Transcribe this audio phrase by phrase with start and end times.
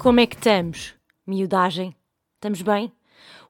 [0.00, 0.94] Como é que estamos?
[1.26, 1.94] Miudagem?
[2.36, 2.90] Estamos bem?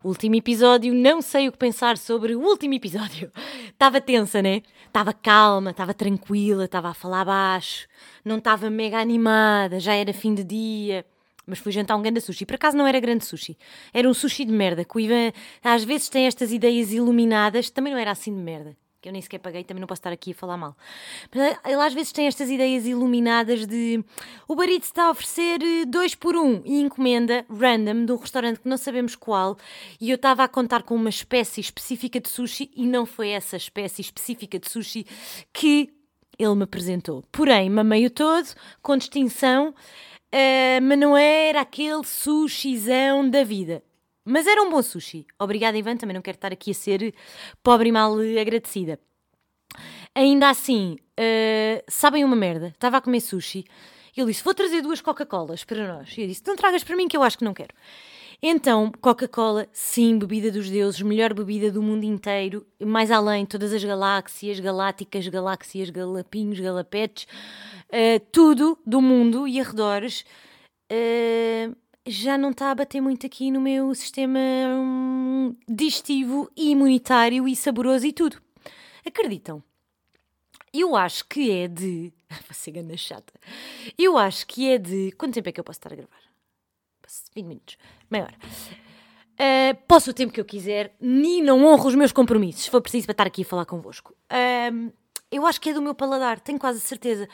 [0.02, 3.30] Último episódio, não sei o que pensar sobre o último episódio.
[3.70, 4.62] Estava tensa, né?
[4.84, 7.86] Estava calma, estava tranquila, estava a falar baixo,
[8.24, 11.06] não estava mega animada, já era fim de dia.
[11.46, 12.44] Mas fui jantar um grande sushi.
[12.44, 13.56] Por acaso não era grande sushi.
[13.94, 14.84] Era um sushi de merda.
[14.84, 15.30] Que o Ivan
[15.62, 17.70] às vezes tem estas ideias iluminadas.
[17.70, 20.12] Também não era assim de merda que eu nem sequer paguei, também não posso estar
[20.12, 20.76] aqui a falar mal.
[21.34, 24.04] Mas ele às vezes tem estas ideias iluminadas de
[24.46, 28.60] o barito está a oferecer eh, dois por um e encomenda random de um restaurante
[28.60, 29.56] que não sabemos qual
[30.00, 33.56] e eu estava a contar com uma espécie específica de sushi e não foi essa
[33.56, 35.06] espécie específica de sushi
[35.52, 35.90] que
[36.38, 37.24] ele me apresentou.
[37.32, 38.48] Porém, mamei-o todo,
[38.82, 43.82] com distinção, uh, mas não era aquele sushizão da vida.
[44.24, 45.26] Mas era um bom sushi.
[45.38, 45.96] Obrigada, Ivan.
[45.96, 47.14] Também não quero estar aqui a ser
[47.62, 48.98] pobre e mal agradecida.
[50.14, 52.68] Ainda assim, uh, sabem uma merda?
[52.68, 53.64] Estava a comer sushi.
[54.16, 56.16] Ele disse: Vou trazer duas Coca-Colas para nós.
[56.16, 57.74] E eu disse: Não tragas para mim, que eu acho que não quero.
[58.42, 63.84] Então, Coca-Cola, sim, bebida dos deuses, melhor bebida do mundo inteiro, mais além, todas as
[63.84, 67.26] galáxias, galácticas, galáxias, galapinhos, galapetes,
[67.90, 70.24] uh, tudo do mundo e arredores.
[70.90, 77.46] Uh, já não está a bater muito aqui no meu sistema hum, digestivo e imunitário
[77.46, 78.40] e saboroso e tudo.
[79.06, 79.62] Acreditam?
[80.72, 82.12] Eu acho que é de.
[82.30, 83.32] Vou ser ganda chata.
[83.98, 85.12] Eu acho que é de.
[85.12, 86.20] Quanto tempo é que eu posso estar a gravar?
[87.34, 87.76] 20 minutos.
[88.08, 88.34] Meia hora.
[89.40, 92.82] Uh, posso o tempo que eu quiser, nem não honro os meus compromissos, se for
[92.82, 94.14] preciso para estar aqui a falar convosco.
[94.30, 94.92] Uh,
[95.30, 97.28] eu acho que é do meu paladar, tenho quase certeza.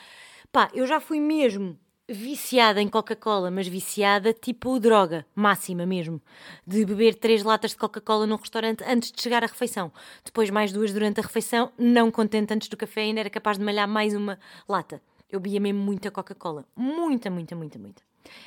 [0.51, 1.77] Pá, eu já fui mesmo
[2.09, 6.21] viciada em Coca-Cola, mas viciada tipo droga, máxima mesmo.
[6.65, 9.91] De beber três latas de Coca-Cola num restaurante antes de chegar à refeição.
[10.23, 13.63] Depois mais duas durante a refeição, não contente antes do café, ainda era capaz de
[13.63, 15.01] malhar mais uma lata.
[15.29, 16.65] Eu bebia mesmo muita Coca-Cola.
[16.75, 18.01] Muita, muita, muita, muita.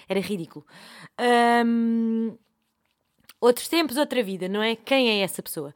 [0.08, 0.64] Era ridículo.
[3.38, 4.76] Outros tempos, outra vida, não é?
[4.76, 5.74] Quem é essa pessoa?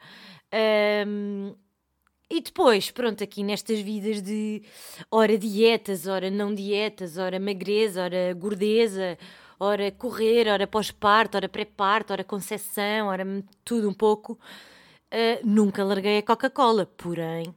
[2.35, 4.61] E depois, pronto, aqui nestas vidas de
[5.09, 9.17] ora dietas, ora não dietas, ora magreza, ora gordeza,
[9.57, 13.25] ora correr, ora pós-parto, ora pré-parto, ora concessão, ora
[13.65, 16.87] tudo um pouco, uh, nunca larguei a Coca-Cola.
[16.97, 17.55] Porém,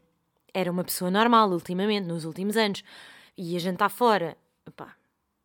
[0.53, 2.83] era uma pessoa normal ultimamente, nos últimos anos.
[3.35, 4.37] Ia jantar fora,
[4.75, 4.95] pá,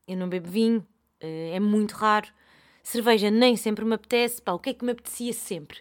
[0.06, 0.86] eu não bebo vinho,
[1.22, 2.28] uh, é muito raro.
[2.82, 5.78] Cerveja nem sempre me apetece, pá, o que é que me apetecia sempre?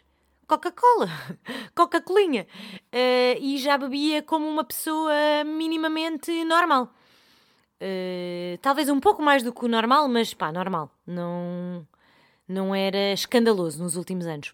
[0.51, 1.07] Coca-Cola,
[1.73, 2.45] Coca-Colinha.
[2.93, 5.13] Uh, e já bebia como uma pessoa
[5.45, 6.93] minimamente normal.
[7.81, 10.91] Uh, talvez um pouco mais do que o normal, mas pá, normal.
[11.07, 11.87] Não,
[12.45, 14.53] não era escandaloso nos últimos anos.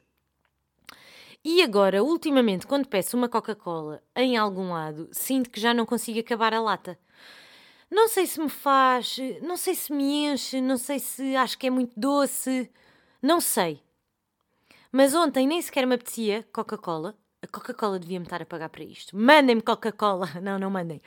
[1.43, 6.19] E agora, ultimamente, quando peço uma Coca-Cola em algum lado, sinto que já não consigo
[6.19, 6.99] acabar a lata.
[7.89, 11.65] Não sei se me faz, não sei se me enche, não sei se acho que
[11.65, 12.69] é muito doce,
[13.19, 13.81] não sei.
[14.97, 17.15] Mas ontem nem sequer me apetecia Coca-Cola.
[17.39, 19.15] A Coca-Cola devia-me estar a pagar para isto.
[19.15, 20.27] Mandem-me Coca-Cola.
[20.41, 20.99] Não, não mandem.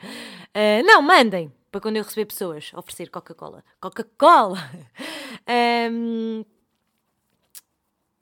[0.55, 1.51] Uh, não, mandem.
[1.69, 3.65] Para quando eu receber pessoas oferecer Coca-Cola.
[3.81, 4.57] Coca-Cola!
[5.91, 6.45] Um,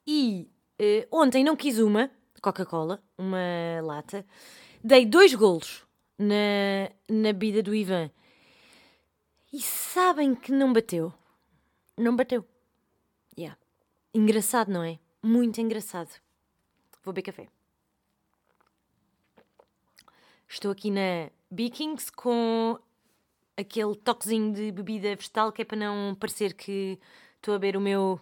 [0.07, 2.09] e uh, ontem não quis uma
[2.41, 3.37] Coca-Cola, uma
[3.83, 4.25] lata.
[4.83, 5.85] Dei dois golos
[6.17, 8.09] na, na bebida do Ivan.
[9.51, 11.13] E sabem que não bateu.
[11.97, 12.45] Não bateu.
[13.37, 13.57] Yeah.
[14.13, 14.97] Engraçado, não é?
[15.21, 16.09] Muito engraçado.
[17.03, 17.47] Vou beber café.
[20.47, 22.79] Estou aqui na Bikings com
[23.55, 26.99] aquele toquezinho de bebida vegetal que é para não parecer que
[27.35, 28.19] estou a beber o meu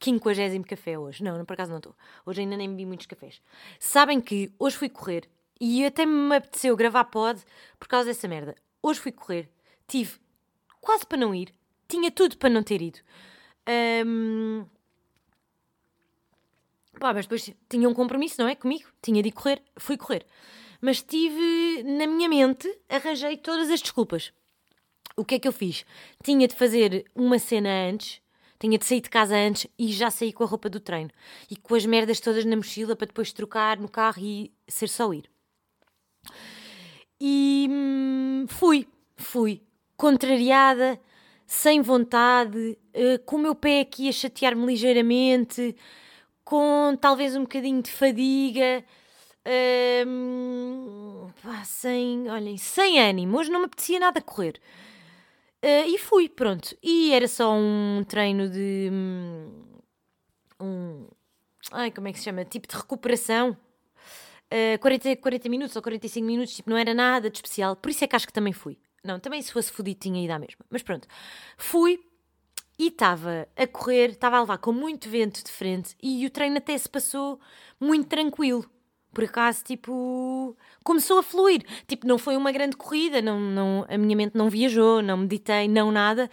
[0.00, 1.22] 50 café hoje.
[1.22, 1.94] Não, por acaso não estou.
[2.24, 3.40] Hoje ainda nem bebi muitos cafés.
[3.78, 5.28] Sabem que hoje fui correr
[5.60, 7.42] e até me apeteceu gravar pod
[7.78, 8.54] por causa dessa merda.
[8.82, 9.48] Hoje fui correr,
[9.88, 10.18] tive
[10.80, 11.52] quase para não ir,
[11.88, 13.00] tinha tudo para não ter ido.
[14.06, 14.64] Um,
[16.98, 18.54] Pá, mas depois tinha um compromisso, não é?
[18.54, 20.24] Comigo, tinha de correr, fui correr.
[20.80, 24.32] Mas tive na minha mente, arranjei todas as desculpas.
[25.16, 25.84] O que é que eu fiz?
[26.22, 28.20] Tinha de fazer uma cena antes,
[28.58, 31.10] tinha de sair de casa antes e já saí com a roupa do treino.
[31.50, 35.12] E com as merdas todas na mochila para depois trocar no carro e ser só
[35.12, 35.30] ir.
[37.20, 39.62] E hum, fui, fui,
[39.96, 41.00] contrariada,
[41.46, 45.74] sem vontade, uh, com o meu pé aqui a chatear-me ligeiramente
[46.46, 48.84] com talvez um bocadinho de fadiga,
[50.06, 53.36] um, pá, sem, olhem, sem ânimo.
[53.36, 54.60] Hoje não me apetecia nada correr.
[55.62, 56.76] Uh, e fui, pronto.
[56.80, 58.88] E era só um treino de.
[58.92, 59.64] Hum,
[60.60, 61.08] um.
[61.72, 62.44] Ai, como é que se chama?
[62.44, 63.56] Tipo de recuperação.
[64.46, 67.74] Uh, 40, 40 minutos ou 45 minutos, tipo, não era nada de especial.
[67.74, 68.78] Por isso é que acho que também fui.
[69.02, 70.64] Não, também se fosse fodido tinha ido à mesma.
[70.70, 71.08] Mas pronto.
[71.58, 71.98] Fui
[72.78, 76.58] e estava a correr, estava a levar com muito vento de frente e o treino
[76.58, 77.40] até se passou
[77.80, 78.68] muito tranquilo.
[79.12, 81.64] Por acaso, tipo, começou a fluir.
[81.86, 85.68] Tipo, não foi uma grande corrida, não, não, a minha mente não viajou, não meditei,
[85.68, 86.30] não nada.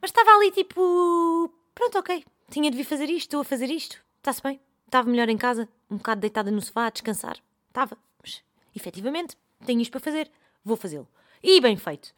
[0.00, 4.00] Mas estava ali, tipo, pronto, ok, tinha de vir fazer isto, estou a fazer isto,
[4.18, 4.60] está-se bem.
[4.84, 7.38] Estava melhor em casa, um bocado deitada no sofá, a descansar.
[7.68, 8.40] Estava, mas
[8.74, 10.30] efetivamente, tenho isto para fazer,
[10.64, 11.08] vou fazê-lo.
[11.42, 12.12] E bem feito.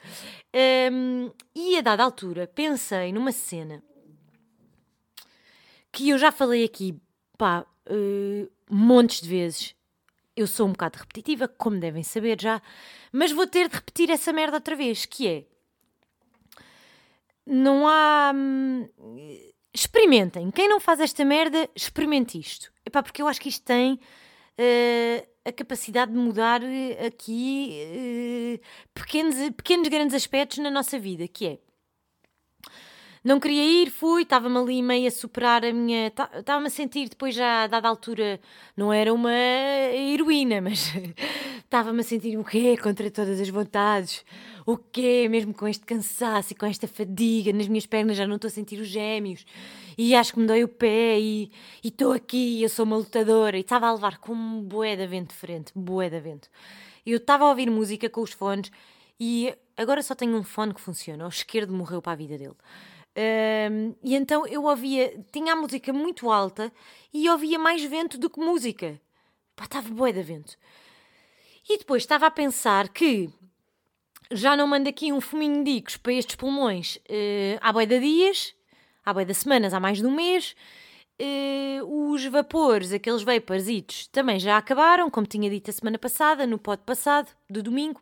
[0.93, 3.82] Um, e a dada altura pensei numa cena
[5.93, 6.97] que eu já falei aqui,
[7.37, 9.75] pá, uh, montes de vezes.
[10.37, 12.62] Eu sou um bocado repetitiva, como devem saber já,
[13.11, 15.44] mas vou ter de repetir essa merda outra vez, que é.
[17.44, 18.32] Não há.
[18.35, 18.88] Hum,
[19.75, 20.50] experimentem.
[20.50, 22.73] Quem não faz esta merda, experimente isto.
[22.87, 23.94] Epá, porque eu acho que isto tem.
[23.94, 28.61] Uh, a capacidade de mudar eh, aqui uh,
[28.95, 31.59] pequenos, pequenos grandes aspectos na nossa vida, que é
[33.25, 36.06] não queria ir, fui, estava-me ali meio a superar a minha.
[36.06, 38.41] Estava-me a sentir depois já, a dada altura,
[38.77, 40.93] não era uma heroína, mas
[41.59, 42.77] estava-me a sentir o quê?
[42.77, 44.25] Contra todas as vontades.
[44.65, 45.27] O quê?
[45.29, 48.53] Mesmo com este cansaço e com esta fadiga nas minhas pernas, já não estou a
[48.53, 49.45] sentir os gêmeos
[49.99, 51.50] e acho que me dói o pé e
[51.83, 55.35] estou aqui, eu sou uma lutadora e estava a levar com um bué de vento
[55.35, 56.49] frente, bué de vento.
[57.05, 58.71] Eu estava a ouvir música com os fones
[59.19, 62.55] e agora só tenho um fone que funciona, o esquerdo morreu para a vida dele.
[63.17, 66.73] Um, e então eu ouvia, tinha a música muito alta
[67.12, 69.00] e ouvia mais vento do que música.
[69.56, 70.56] Pá, estava bué de vento.
[71.69, 73.29] E depois estava a pensar que
[74.31, 77.99] já não mando aqui um fuminho de dicos para estes pulmões uh, há bué de
[77.99, 78.55] dias
[79.09, 80.55] há bem de semanas, há mais de um mês.
[81.21, 86.59] Uh, os vapores, aqueles vaporzitos, também já acabaram, como tinha dito a semana passada, no
[86.59, 88.01] pod passado, do domingo.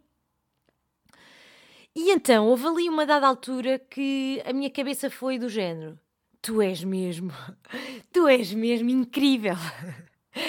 [1.95, 5.99] E então houve ali uma dada altura que a minha cabeça foi do género:
[6.43, 7.33] Tu és mesmo,
[8.13, 9.55] tu és mesmo incrível.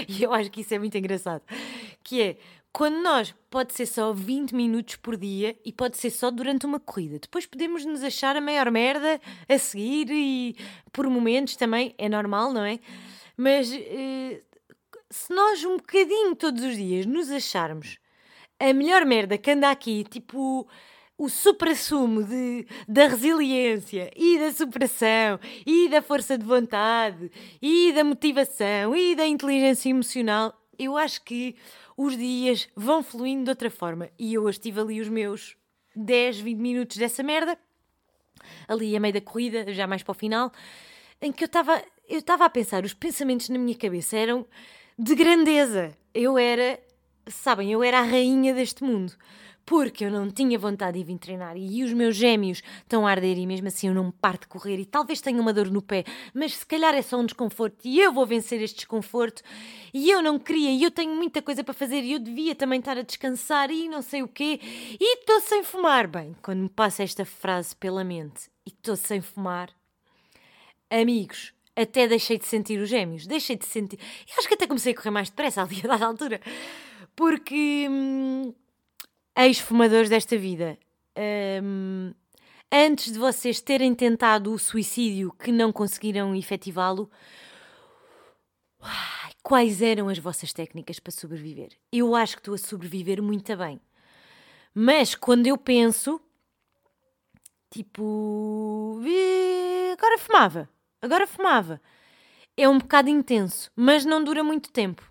[0.06, 1.42] E eu acho que isso é muito engraçado.
[2.04, 2.38] Que é,
[2.77, 6.79] quando nós pode ser só 20 minutos por dia e pode ser só durante uma
[6.79, 7.18] corrida.
[7.18, 9.19] Depois podemos nos achar a maior merda
[9.50, 10.56] a seguir e
[10.94, 12.77] por momentos também é normal, não é?
[13.35, 14.44] Mas eh,
[15.09, 17.97] se nós um bocadinho todos os dias nos acharmos
[18.59, 20.68] a melhor merda que anda aqui, tipo
[21.18, 22.27] o supra-sumo
[22.88, 29.25] da resiliência e da superação e da força de vontade e da motivação e da
[29.25, 31.56] inteligência emocional, eu acho que
[31.97, 34.09] os dias vão fluindo de outra forma.
[34.17, 35.57] E eu hoje tive ali os meus
[35.95, 37.57] 10, 20 minutos dessa merda,
[38.67, 40.51] ali a meio da corrida, já mais para o final,
[41.19, 44.45] em que eu estava eu estava a pensar, os pensamentos na minha cabeça eram
[44.97, 45.97] de grandeza.
[46.13, 46.79] Eu era,
[47.27, 49.13] sabem, eu era a rainha deste mundo
[49.67, 53.37] porque eu não tinha vontade de vir treinar e os meus gêmeos estão a arder
[53.37, 56.05] e mesmo assim eu não paro de correr e talvez tenha uma dor no pé,
[56.33, 59.43] mas se calhar é só um desconforto e eu vou vencer este desconforto
[59.93, 62.79] e eu não queria e eu tenho muita coisa para fazer e eu devia também
[62.79, 64.57] estar a descansar e não sei o quê
[64.97, 66.07] e estou sem fumar.
[66.07, 69.69] Bem, quando me passa esta frase pela mente e estou sem fumar,
[70.89, 73.99] amigos, até deixei de sentir os gêmeos, deixei de sentir.
[74.30, 76.39] Eu acho que até comecei a correr mais depressa ali a dada altura,
[77.13, 77.85] porque.
[77.89, 78.53] Hum,
[79.37, 80.79] ex-fumadores desta vida,
[81.63, 82.11] um,
[82.71, 87.09] antes de vocês terem tentado o suicídio que não conseguiram efetivá-lo,
[89.44, 91.69] quais eram as vossas técnicas para sobreviver?
[91.91, 93.79] Eu acho que estou a sobreviver muito bem.
[94.73, 96.19] Mas quando eu penso,
[97.69, 98.99] tipo,
[99.94, 101.81] agora fumava, agora fumava.
[102.56, 105.03] É um bocado intenso, mas não dura muito tempo.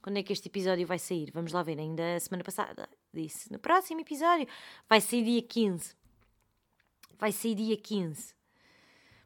[0.00, 1.30] Quando é que este episódio vai sair?
[1.34, 3.50] Vamos lá ver, ainda semana passada disse.
[3.52, 4.46] No próximo episódio
[4.88, 5.94] vai sair dia 15.
[7.18, 8.34] Vai sair dia 15.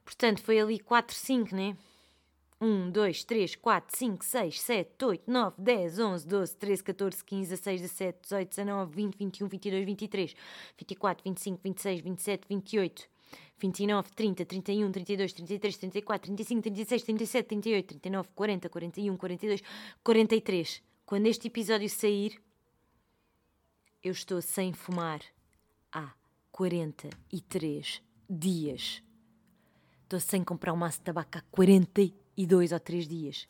[0.05, 1.77] Portanto, foi ali 4, 5, né?
[2.61, 7.49] 1, 2, 3, 4, 5, 6, 7, 8, 9, 10, 11, 12, 13, 14, 15,
[7.49, 10.37] 16, 17, 18, 19, 20, 21, 22, 23,
[10.77, 13.09] 24, 25, 26, 27, 28,
[13.59, 19.63] 29, 30, 31, 32, 33, 34, 35, 36, 37, 38, 39, 40, 41, 42,
[20.03, 20.83] 43.
[21.07, 22.41] Quando este episódio sair,
[24.03, 25.21] eu estou sem fumar
[25.93, 26.11] há
[26.53, 29.03] 43 dias.
[30.03, 33.49] Estou sem comprar um maço de tabaco há 42 ou 3 dias.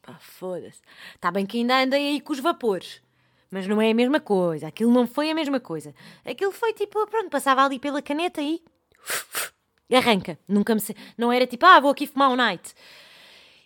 [0.00, 0.80] Pá, foda-se.
[1.14, 3.02] Está bem que ainda andei aí com os vapores.
[3.50, 4.68] Mas não é a mesma coisa.
[4.68, 5.94] Aquilo não foi a mesma coisa.
[6.24, 8.62] Aquilo foi tipo, pronto, passava ali pela caneta e.
[9.92, 10.38] Arranca.
[10.48, 10.80] Nunca me.
[11.16, 12.74] Não era tipo, ah, vou aqui fumar um night.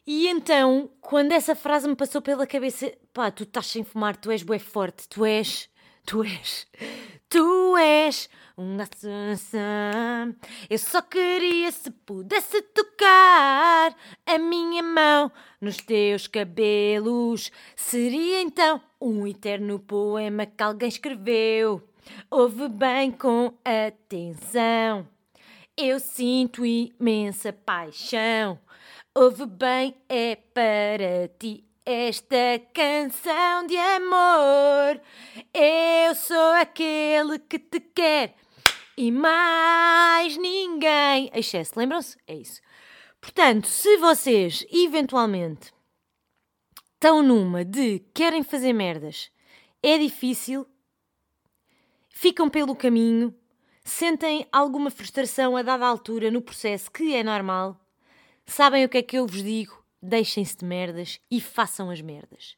[0.06, 4.30] E então, quando essa frase me passou pela cabeça, pá, tu estás sem fumar, tu
[4.30, 5.68] és bué forte, tu és
[6.08, 6.66] tu és,
[7.28, 10.34] Tu és uma sensação.
[10.70, 17.52] Eu só queria se pudesse tocar a minha mão nos teus cabelos.
[17.76, 21.86] Seria então um eterno poema que alguém escreveu.
[22.30, 25.06] Ouve bem com atenção.
[25.76, 28.58] Eu sinto imensa paixão.
[29.14, 32.36] Ouve bem, é para ti esta
[32.74, 35.00] canção de amor.
[35.54, 38.34] Eu sou aquele que te quer
[38.94, 41.30] e mais ninguém.
[41.32, 42.18] Excesso, lembram-se?
[42.26, 42.60] É isso.
[43.18, 45.72] Portanto, se vocês eventualmente
[46.92, 49.30] estão numa de querem fazer merdas,
[49.82, 50.66] é difícil,
[52.10, 53.34] ficam pelo caminho,
[53.82, 57.80] sentem alguma frustração a dada altura no processo, que é normal,
[58.44, 59.87] sabem o que é que eu vos digo?
[60.00, 62.56] Deixem-se de merdas e façam as merdas.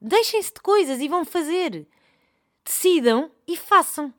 [0.00, 1.86] Deixem-se de coisas e vão fazer.
[2.64, 4.12] Decidam e façam.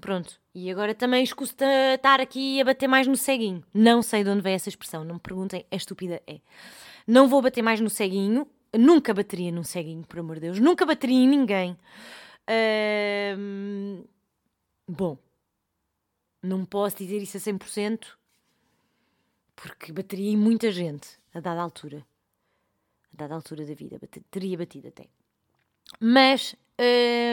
[0.00, 0.40] Pronto.
[0.54, 1.54] E agora também escuso
[1.94, 3.64] estar aqui a bater mais no ceguinho.
[3.74, 6.40] Não sei de onde vem essa expressão, não me perguntem, é estúpida, é.
[7.06, 10.86] Não vou bater mais no ceguinho, nunca bateria num ceguinho, por amor de Deus, nunca
[10.86, 11.76] bateria em ninguém.
[14.86, 15.18] Bom,
[16.40, 18.06] não posso dizer isso a 100%,
[19.56, 22.04] porque bateria em muita gente a dada altura.
[23.12, 23.98] A dada altura da vida,
[24.30, 25.06] teria batido até.
[26.00, 26.56] Mas,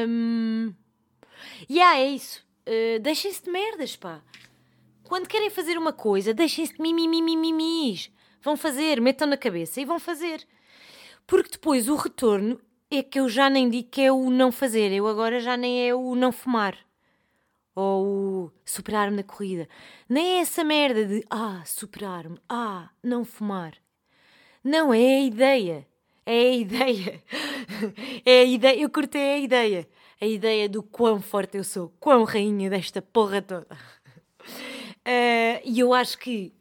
[0.08, 0.74] um...
[1.70, 2.46] yeah, é isso.
[2.68, 4.22] Uh, deixem-se de merdas, pá.
[5.04, 8.13] Quando querem fazer uma coisa, deixem-se de mimimi.
[8.42, 10.48] Vão fazer, metam na cabeça e vão fazer.
[11.25, 12.60] Porque depois o retorno
[12.90, 15.88] é que eu já nem digo que é o não fazer, eu agora já nem
[15.88, 16.78] é o não fumar
[17.75, 19.68] ou superar-me na corrida.
[20.08, 23.74] Nem é essa merda de ah, superar-me, ah, não fumar.
[24.63, 25.88] Não, é a ideia.
[26.25, 27.24] É a ideia.
[28.24, 28.80] É a ideia.
[28.80, 29.88] Eu cortei a ideia.
[30.20, 33.68] A ideia do quão forte eu sou, quão rainha desta porra toda.
[35.00, 36.54] Uh, e eu acho que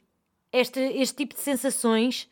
[0.51, 2.27] este, este tipo de sensações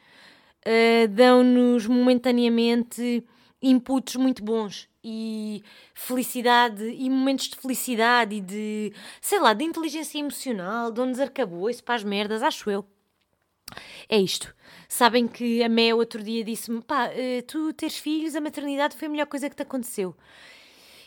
[0.67, 3.23] uh, dão-nos momentaneamente
[3.63, 5.63] inputs muito bons e
[5.95, 11.95] felicidade e momentos de felicidade e de, sei lá, de inteligência emocional, dão-nos arcabouço para
[11.95, 12.85] as merdas, acho eu.
[14.09, 14.55] É isto.
[14.89, 19.07] Sabem que a Mé outro dia disse-me: pá, eh, tu teres filhos, a maternidade foi
[19.09, 20.17] a melhor coisa que te aconteceu.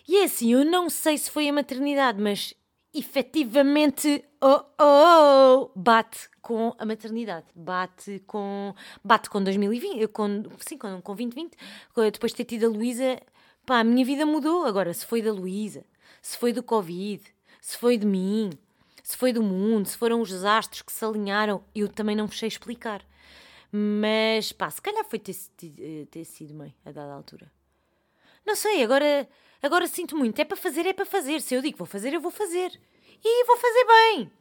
[0.07, 2.53] E é assim, eu não sei se foi a maternidade, mas
[2.93, 10.77] efetivamente, oh, oh, oh, bate com a maternidade, bate com, bate com 2020, com, sim,
[10.77, 11.57] com, com 2020,
[12.11, 13.21] depois de ter tido a Luísa,
[13.65, 14.65] pá, a minha vida mudou.
[14.65, 15.85] Agora, se foi da Luísa,
[16.21, 17.23] se foi do Covid,
[17.61, 18.49] se foi de mim,
[19.03, 22.37] se foi do mundo, se foram os desastres que se alinharam, eu também não vos
[22.37, 23.05] sei explicar.
[23.71, 27.49] Mas, pá, se calhar foi ter, ter, ter sido mãe a dada altura.
[28.45, 29.27] Não sei, agora,
[29.61, 30.39] agora sinto muito.
[30.39, 31.41] É para fazer, é para fazer.
[31.41, 32.79] Se eu digo vou fazer, eu vou fazer.
[33.23, 34.31] E vou fazer bem.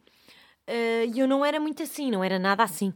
[0.67, 2.93] Eh, e uh, eu não era muito assim, não era nada assim.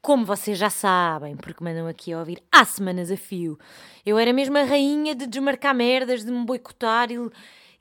[0.00, 3.58] Como vocês já sabem, porque mandam aqui a ouvir há semanas a fio,
[4.06, 7.18] eu era mesmo a rainha de desmarcar merdas, de me boicotar e,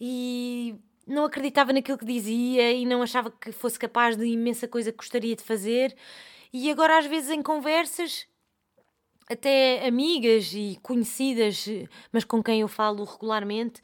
[0.01, 0.75] e
[1.07, 4.97] não acreditava naquilo que dizia e não achava que fosse capaz de imensa coisa que
[4.97, 5.95] gostaria de fazer.
[6.51, 8.27] E agora, às vezes, em conversas,
[9.29, 11.65] até amigas e conhecidas,
[12.11, 13.81] mas com quem eu falo regularmente,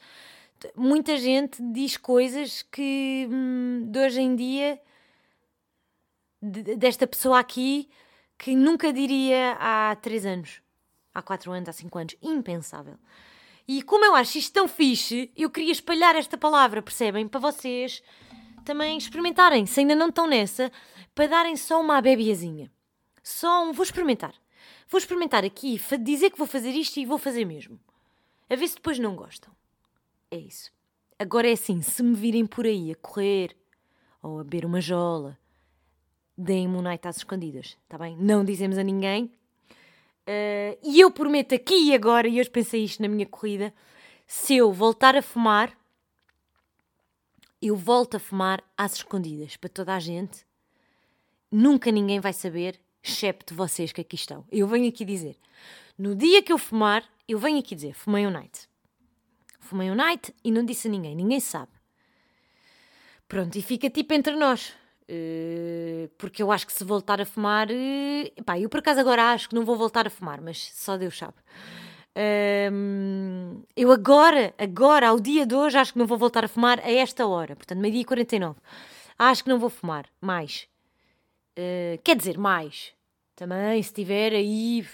[0.75, 4.79] muita gente diz coisas que hum, de hoje em dia,
[6.41, 7.89] desta pessoa aqui,
[8.38, 10.62] que nunca diria há três anos,
[11.13, 12.15] há quatro anos, há cinco anos.
[12.21, 12.97] Impensável.
[13.67, 17.27] E como eu acho isto tão fixe, eu queria espalhar esta palavra, percebem?
[17.27, 18.03] Para vocês
[18.65, 20.71] também experimentarem, se ainda não estão nessa,
[21.15, 22.71] para darem só uma bebiazinha.
[23.21, 24.33] Só um, vou experimentar.
[24.93, 27.79] Vou experimentar aqui, dizer que vou fazer isto e vou fazer mesmo.
[28.47, 29.51] A ver se depois não gostam.
[30.29, 30.71] É isso.
[31.17, 33.57] Agora é assim, se me virem por aí a correr
[34.21, 35.35] ou a beber uma jola
[36.38, 38.15] deem-me um night às escondidas, está bem?
[38.17, 39.31] Não dizemos a ninguém.
[40.27, 43.73] Uh, e eu prometo aqui e agora, e eu pensei isto na minha corrida,
[44.27, 45.75] se eu voltar a fumar,
[47.59, 50.45] eu volto a fumar às escondidas para toda a gente.
[51.51, 54.45] Nunca ninguém vai saber, excepto vocês que aqui estão.
[54.51, 55.38] Eu venho aqui dizer,
[55.98, 58.67] no dia que eu fumar, eu venho aqui dizer, fumei um night.
[59.60, 61.72] Fumei um night e não disse a ninguém, ninguém sabe.
[63.27, 64.74] Pronto, e fica tipo entre nós.
[65.03, 67.67] Uh, porque eu acho que se voltar a fumar.
[67.69, 70.98] Uh, pá, eu por acaso agora acho que não vou voltar a fumar, mas só
[70.98, 71.33] Deus sabe.
[72.15, 76.79] Uh, eu agora, agora, ao dia de hoje, acho que não vou voltar a fumar
[76.79, 78.60] a esta hora, portanto, meio-dia e 49.
[79.17, 80.67] Acho que não vou fumar mais.
[81.57, 82.93] Uh, quer dizer, mais.
[83.36, 84.86] Também, se tiver aí.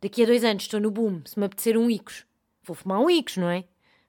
[0.00, 2.24] Daqui a dois anos estou no boom, se me apetecer um Icos,
[2.64, 3.64] vou fumar um Icos, não é?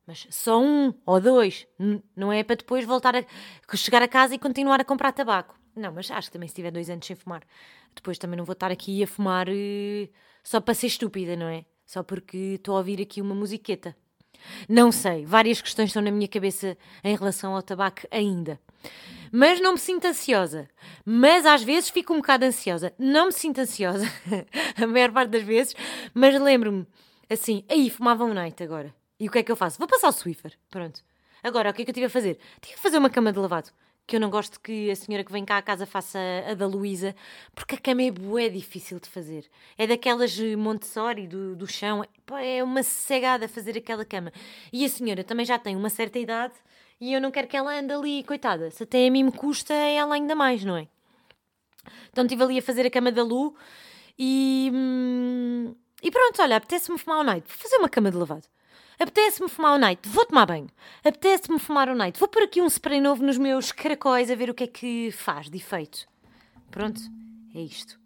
[0.08, 1.68] Mas só um ou dois.
[2.16, 5.60] Não é para depois voltar a chegar a casa e continuar a comprar tabaco.
[5.76, 7.44] Não, mas acho que também se tiver dois anos sem fumar,
[7.96, 10.10] depois também não vou estar aqui a fumar uh,
[10.44, 11.66] só para ser estúpida, não é?
[11.86, 13.96] Só porque estou a ouvir aqui uma musiqueta.
[14.68, 18.60] Não sei, várias questões estão na minha cabeça em relação ao tabaco ainda.
[19.32, 20.70] Mas não me sinto ansiosa.
[21.06, 22.94] Mas às vezes fico um bocado ansiosa.
[23.00, 24.06] Não me sinto ansiosa,
[24.76, 25.76] a maior parte das vezes,
[26.14, 26.86] mas lembro-me
[27.30, 28.94] assim, aí fumava um night agora.
[29.20, 29.78] E o que é que eu faço?
[29.78, 30.54] Vou passar o Swiffer.
[30.70, 31.02] Pronto.
[31.44, 32.38] Agora, o que é que eu tive a fazer?
[32.60, 33.72] Tive a fazer uma cama de lavado
[34.12, 36.68] que eu não gosto que a senhora que vem cá à casa faça a da
[36.68, 37.16] Luísa,
[37.56, 39.46] porque a cama é bué difícil de fazer.
[39.78, 42.04] É daquelas Montessori do, do chão,
[42.44, 44.34] é uma cegada fazer aquela cama.
[44.74, 46.54] E a senhora também já tem uma certa idade
[47.02, 48.70] e eu não quero que ela ande ali, coitada.
[48.70, 50.88] Se até a mim me custa, ela ainda mais, não é?
[52.12, 53.56] Então estive ali a fazer a cama da Lu
[54.18, 54.70] e.
[54.72, 58.48] Hum, e pronto, olha, apetece-me fumar ao night, vou fazer uma cama de lavado.
[59.00, 60.70] Apetece-me fumar o night, vou tomar banho.
[61.04, 64.52] Apetece-me fumar o night, vou pôr aqui um spray novo nos meus caracóis a ver
[64.52, 66.08] o que é que faz de efeito.
[66.70, 67.02] Pronto,
[67.56, 68.00] é isto.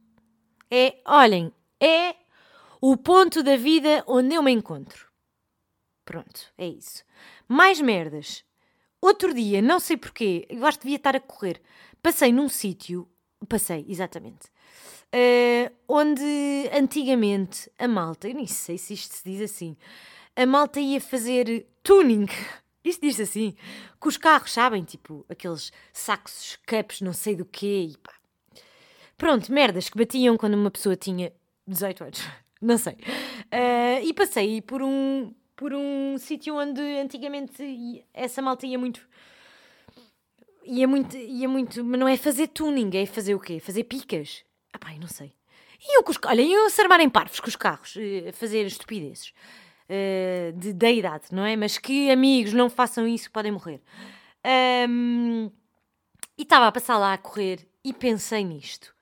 [0.72, 2.16] É, olhem, é
[2.80, 5.08] o ponto da vida onde eu me encontro.
[6.06, 7.04] Pronto, é isso.
[7.48, 8.46] Mais merdas.
[9.06, 11.62] Outro dia, não sei porquê, eu acho que devia estar a correr.
[12.02, 13.08] Passei num sítio,
[13.48, 14.48] passei, exatamente,
[15.14, 16.24] uh, onde
[16.74, 19.78] antigamente a malta, eu nem sei se isto se diz assim,
[20.36, 22.26] a malta ia fazer tuning.
[22.84, 23.56] Isto diz assim,
[24.00, 24.84] com os carros, sabem?
[24.84, 27.90] Tipo, aqueles sacos, cups, não sei do quê.
[27.92, 28.14] E pá.
[29.18, 31.32] Pronto, merdas que batiam quando uma pessoa tinha
[31.68, 32.22] 18 anos.
[32.62, 32.94] Não sei.
[32.94, 39.08] Uh, e passei por um, por um sítio onde antigamente essa malta ia muito.
[40.64, 43.60] Ia muito, ia muito, mas não é fazer tuning, é fazer o quê?
[43.60, 44.44] Fazer picas.
[44.74, 45.34] Ah pá, eu não sei.
[45.80, 49.34] E eu com os, olha, iam se armarem parvos com os carros, uh, fazer estupidezes
[49.90, 51.56] uh, de, da idade, não é?
[51.56, 53.82] Mas que amigos não façam isso, podem morrer.
[54.90, 55.52] Um,
[56.38, 58.94] e estava a passar lá a correr e pensei nisto.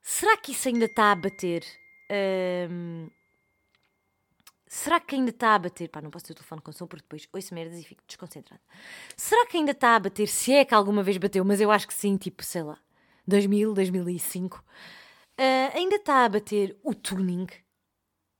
[0.00, 1.64] Será que isso ainda está a bater?
[2.70, 3.08] Um,
[4.72, 5.88] será que ainda está a bater?
[5.88, 8.62] Pá, não posso ter o telefone com som porque depois ouço merdas e fico desconcentrada.
[9.16, 10.26] Será que ainda está a bater?
[10.28, 12.78] Se é que alguma vez bateu, mas eu acho que sim, tipo, sei lá,
[13.26, 14.58] 2000, 2005.
[14.58, 17.46] Uh, ainda está a bater o tuning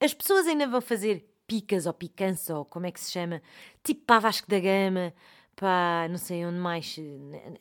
[0.01, 3.43] as pessoas ainda vão fazer picas ou picança ou como é que se chama,
[3.85, 5.13] tipo para Vasco da Gama,
[5.55, 6.97] para não sei onde mais,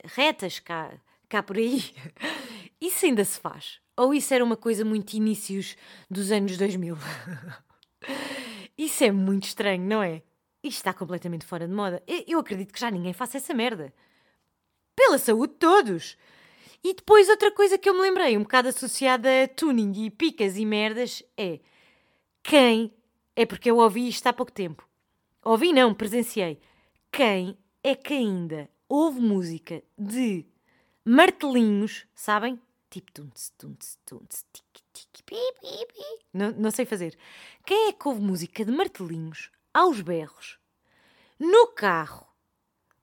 [0.04, 0.90] retas cá,
[1.28, 1.84] cá por aí.
[2.80, 3.78] Isso ainda se faz?
[3.94, 5.76] Ou isso era uma coisa muito inícios
[6.10, 6.96] dos anos 2000?
[8.80, 10.22] Isso é muito estranho, não é?
[10.62, 12.02] Isto está completamente fora de moda.
[12.26, 13.92] Eu acredito que já ninguém faça essa merda.
[14.96, 16.16] Pela saúde de todos.
[16.82, 20.56] E depois outra coisa que eu me lembrei, um bocado associada a tuning e picas
[20.56, 21.60] e merdas, é
[22.42, 22.90] quem
[23.36, 24.88] é porque eu ouvi isto há pouco tempo.
[25.44, 26.58] Ouvi não, presenciei.
[27.12, 30.46] Quem é que ainda ouve música de
[31.04, 32.58] martelinhos, sabem?
[32.88, 34.64] Tipo tunts, tunts, tunts, tic,
[36.32, 37.16] Não, não sei fazer.
[37.64, 40.58] Quem é que ouve música de martelinhos aos berros
[41.38, 42.26] no carro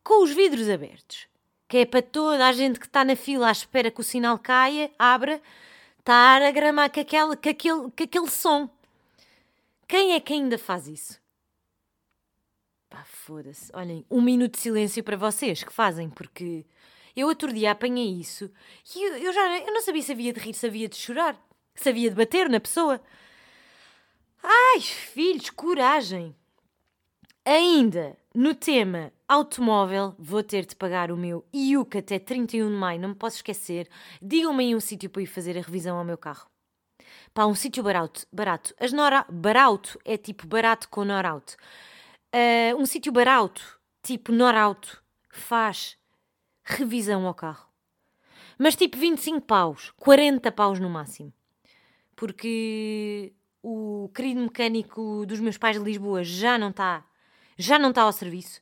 [0.04, 1.28] com os vidros abertos?
[1.68, 4.40] Que é para toda a gente que está na fila à espera que o sinal
[4.40, 5.42] caia, abra,
[6.00, 8.70] estar a gramar com, aquele, com, aquele, com aquele som.
[9.88, 11.20] Quem é que ainda faz isso?
[12.90, 13.70] Pá, foda-se.
[13.74, 16.66] Olhem, um minuto de silêncio para vocês que fazem, porque
[17.16, 18.50] eu outro dia apanhei isso
[18.96, 21.36] e eu, eu já eu não sabia se havia de rir, se havia de chorar,
[21.78, 23.00] se havia de bater na pessoa.
[24.44, 26.36] Ai, filhos, coragem!
[27.46, 33.00] Ainda no tema automóvel, vou ter de pagar o meu IUC até 31 de maio,
[33.00, 33.90] não me posso esquecer.
[34.22, 36.48] Digam-me aí um sítio para ir fazer a revisão ao meu carro.
[37.34, 38.28] Pá, um sítio barato.
[38.32, 38.76] barato.
[38.80, 39.26] As nora...
[39.30, 41.56] Barauto é tipo barato com norauto.
[42.34, 45.98] Uh, um sítio barato, tipo norauto, faz
[46.64, 47.68] revisão ao carro.
[48.58, 51.32] Mas tipo 25 paus, 40 paus no máximo.
[52.18, 53.32] Porque
[53.64, 57.06] o querido mecânico dos meus pais de Lisboa já não está
[57.58, 58.60] já não está ao serviço.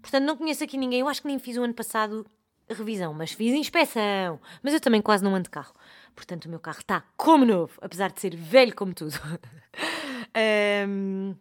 [0.00, 1.00] Portanto, não conheço aqui ninguém.
[1.00, 2.24] Eu acho que nem fiz o ano passado
[2.68, 4.40] revisão, mas fiz inspeção.
[4.62, 5.74] Mas eu também quase não ando de carro.
[6.14, 9.14] Portanto, o meu carro está como novo, apesar de ser velho como tudo.
[10.88, 11.34] um,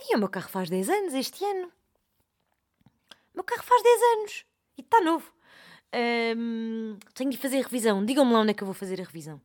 [0.00, 1.70] e o meu carro faz 10 anos este ano.
[3.32, 4.44] O meu carro faz 10 anos
[4.76, 5.32] e está novo.
[6.36, 8.04] Um, tenho de fazer revisão.
[8.04, 9.40] Digam-me lá onde é que eu vou fazer a revisão.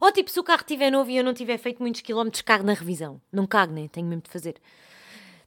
[0.00, 2.64] Ou tipo, se o carro estiver novo e eu não tiver feito muitos quilómetros, cago
[2.64, 3.20] na revisão.
[3.32, 3.88] Não cago, né?
[3.88, 4.60] Tenho mesmo de fazer.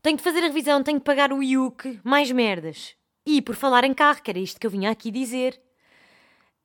[0.02, 2.96] Tenho de fazer a revisão, tenho de pagar o IUC, mais merdas.
[3.26, 5.60] E por falar em carro, que era isto que eu vinha aqui dizer,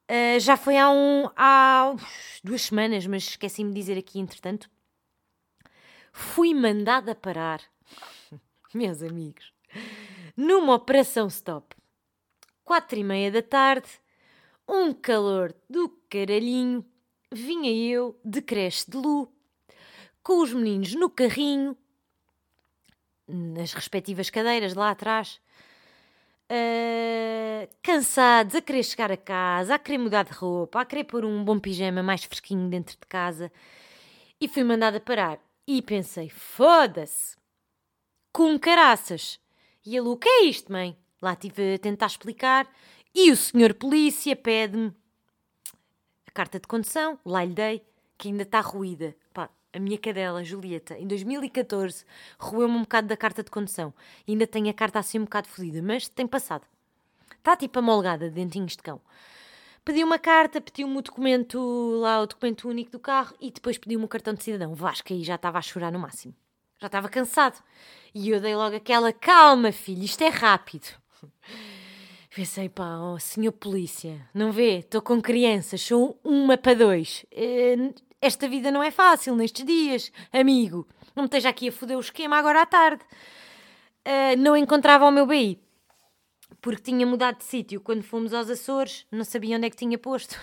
[0.04, 1.94] Uh, já foi há, um, há
[2.42, 4.68] duas semanas, mas esqueci-me de dizer aqui entretanto.
[6.12, 7.62] Fui mandada parar.
[8.74, 9.52] meus amigos,
[10.36, 11.74] numa operação stop,
[12.64, 13.88] quatro e meia da tarde,
[14.68, 16.84] um calor do caralhinho,
[17.34, 19.30] vinha eu de creche de Lu,
[20.22, 21.76] com os meninos no carrinho,
[23.26, 25.40] nas respectivas cadeiras lá atrás,
[26.50, 31.24] uh, cansados, a querer chegar a casa, a querer mudar de roupa, a querer pôr
[31.24, 33.50] um bom pijama mais fresquinho dentro de casa,
[34.40, 35.38] e fui mandada parar.
[35.66, 37.36] E pensei, foda-se,
[38.32, 39.40] com caraças.
[39.84, 40.96] E ele, o que é isto, mãe?
[41.22, 42.70] Lá tive a tentar explicar.
[43.14, 44.92] E o senhor polícia pede-me a
[46.34, 47.82] carta de condução, lá lhe dei,
[48.18, 49.14] que ainda está ruída.
[49.32, 52.04] Pá, a minha cadela, Julieta, em 2014,
[52.38, 53.94] roeu-me um bocado da carta de condução.
[54.26, 56.66] E ainda tenho a carta assim um bocado fodida, mas tem passado.
[57.38, 59.00] Está tipo amolgada de dentinhos de cão.
[59.84, 61.58] Pedi uma carta, pediu-me o documento,
[62.00, 64.74] lá o documento único do carro e depois pediu-me o cartão de cidadão.
[64.74, 66.34] Vasco aí já estava a chorar no máximo.
[66.80, 67.62] Já estava cansado.
[68.14, 70.86] E eu dei logo aquela, calma filho, isto é rápido.
[72.34, 74.78] Pensei, pá, oh, senhor polícia, não vê?
[74.80, 77.24] Estou com crianças, sou uma para dois.
[77.30, 80.84] Eh, esta vida não é fácil nestes dias, amigo.
[81.14, 83.04] Não me esteja aqui a foder o esquema agora à tarde.
[84.04, 85.60] Uh, não encontrava o meu BI,
[86.60, 89.96] porque tinha mudado de sítio quando fomos aos Açores, não sabia onde é que tinha
[89.96, 90.36] posto.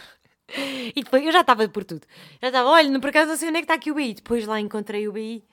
[0.95, 2.07] e depois eu já estava por tudo.
[2.41, 4.13] Já estava, olha, por acaso não sei onde é que está aqui o BI.
[4.13, 5.43] Depois lá encontrei o BI.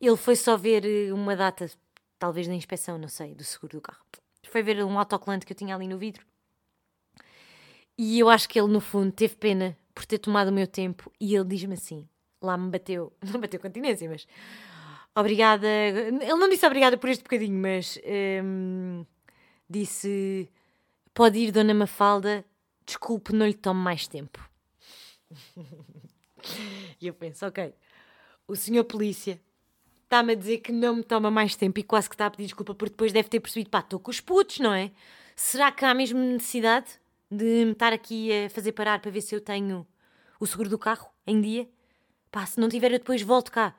[0.00, 1.70] Ele foi só ver eh, uma data,
[2.18, 4.02] talvez da inspeção, não sei, do seguro do carro
[4.50, 6.24] foi ver um autocolante que eu tinha ali no vidro.
[7.96, 11.12] E eu acho que ele, no fundo, teve pena por ter tomado o meu tempo
[11.20, 12.08] e ele diz-me assim:
[12.40, 14.26] lá me bateu, não bateu continência, mas
[15.14, 15.66] obrigada.
[15.66, 17.98] Ele não disse obrigada por este bocadinho, mas
[18.44, 19.04] hum,
[19.68, 20.48] disse:
[21.12, 22.44] pode ir, Dona Mafalda,
[22.86, 24.48] desculpe, não lhe tome mais tempo.
[27.00, 27.74] e eu penso: ok,
[28.46, 29.40] o senhor polícia
[30.08, 32.44] está-me a dizer que não me toma mais tempo e quase que está a pedir
[32.44, 34.90] desculpa porque depois deve ter percebido, pá, estou com os putos, não é?
[35.36, 36.86] Será que há mesmo necessidade
[37.30, 39.86] de me estar aqui a fazer parar para ver se eu tenho
[40.40, 41.68] o seguro do carro em dia?
[42.32, 43.76] Pá, se não tiver eu depois volto cá.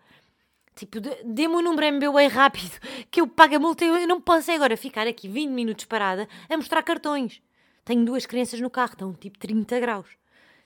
[0.75, 3.83] Tipo, dê-me o número MBWay rápido, que eu pago a multa.
[3.83, 7.41] Eu não posso agora ficar aqui 20 minutos parada a mostrar cartões.
[7.83, 10.07] Tenho duas crianças no carro, estão tipo 30 graus.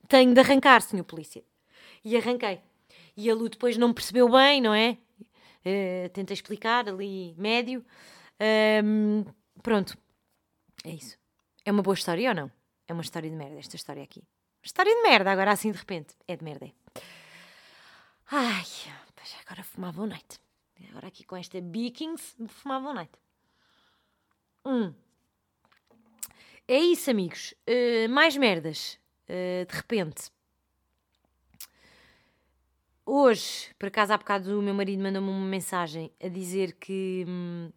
[0.10, 1.42] Tenho de arrancar, senhor polícia.
[2.04, 2.60] E arranquei.
[3.16, 4.98] E a Lu depois não percebeu bem, não é?
[5.66, 7.86] Uh, tentei explicar ali médio.
[8.84, 9.26] Um,
[9.62, 9.98] pronto,
[10.84, 11.18] é isso.
[11.66, 12.52] É uma boa história ou não?
[12.88, 14.24] É uma história de merda, esta história aqui.
[14.62, 16.16] História de merda, agora assim de repente.
[16.28, 16.72] É de merda.
[18.32, 18.66] Ai,
[19.46, 20.40] agora fumava o night.
[20.90, 23.12] Agora aqui com esta Bikings, fumava o night.
[24.66, 24.94] Hum.
[26.68, 27.54] É isso, amigos.
[27.68, 29.00] Uh, mais merdas.
[29.24, 30.32] Uh, de repente.
[33.06, 37.70] Hoje, por acaso, há bocado o meu marido mandou-me uma mensagem a dizer que hum,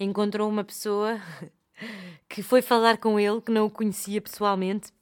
[0.00, 1.20] encontrou uma pessoa
[2.28, 4.92] que foi falar com ele, que não o conhecia pessoalmente.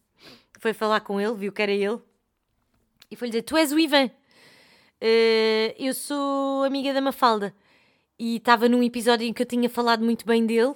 [0.59, 2.01] Foi falar com ele, viu que era ele,
[3.13, 7.55] e foi-lhe dizer: Tu és o Ivan, uh, eu sou amiga da Mafalda.
[8.19, 10.75] E estava num episódio em que eu tinha falado muito bem dele,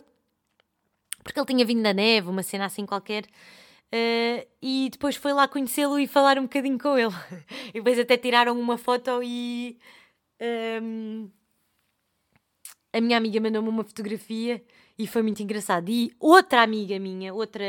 [1.23, 3.25] porque ele tinha vindo da neve, uma cena assim qualquer.
[3.97, 7.15] Uh, e depois foi lá conhecê-lo e falar um bocadinho com ele.
[7.71, 9.79] e depois até tiraram uma foto e
[10.41, 11.31] um, ehm,
[12.93, 14.63] a minha amiga mandou-me uma fotografia
[14.99, 15.89] e foi muito engraçado.
[15.89, 17.65] E outra amiga minha, outra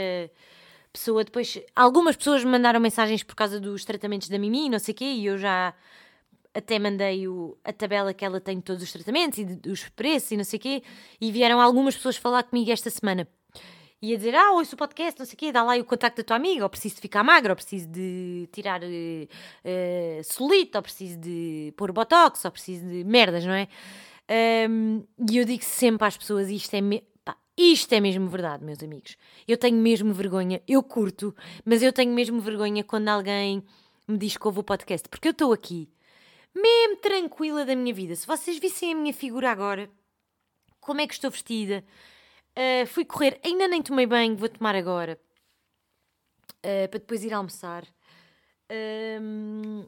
[0.91, 4.93] pessoa, depois algumas pessoas me mandaram mensagens por causa dos tratamentos da Mimi, não sei
[4.93, 5.73] o quê, e eu já
[6.53, 10.31] até mandei o, a tabela que ela tem de todos os tratamentos e dos preços
[10.31, 10.83] e não sei o quê,
[11.21, 13.27] e vieram algumas pessoas falar comigo esta semana
[14.01, 16.17] e a dizer, ah, ouço o podcast, não sei o quê, dá lá o contacto
[16.17, 20.81] da tua amiga, ou preciso de ficar magra, ou preciso de tirar uh, solito, ou
[20.83, 23.67] preciso de pôr botox, ou preciso de merdas, não é?
[24.69, 26.81] Um, e eu digo sempre às pessoas, isto é.
[27.25, 29.17] Pá, isto é mesmo verdade, meus amigos.
[29.47, 33.63] Eu tenho mesmo vergonha, eu curto, mas eu tenho mesmo vergonha quando alguém
[34.07, 35.89] me diz que ouve o podcast, porque eu estou aqui,
[36.55, 38.15] mesmo tranquila da minha vida.
[38.15, 39.89] Se vocês vissem a minha figura agora,
[40.79, 41.83] como é que estou vestida,
[42.57, 45.19] Uh, fui correr, ainda nem tomei banho, vou tomar agora.
[46.57, 47.83] Uh, para depois ir almoçar.
[48.71, 49.87] Uh,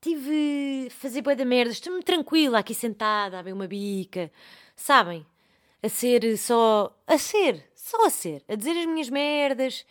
[0.00, 4.30] tive a fazer boa da merda, estou-me tranquila aqui sentada, a ver uma bica,
[4.76, 5.26] sabem?
[5.82, 6.96] A ser só.
[7.08, 9.84] A ser, só a ser, a dizer as minhas merdas.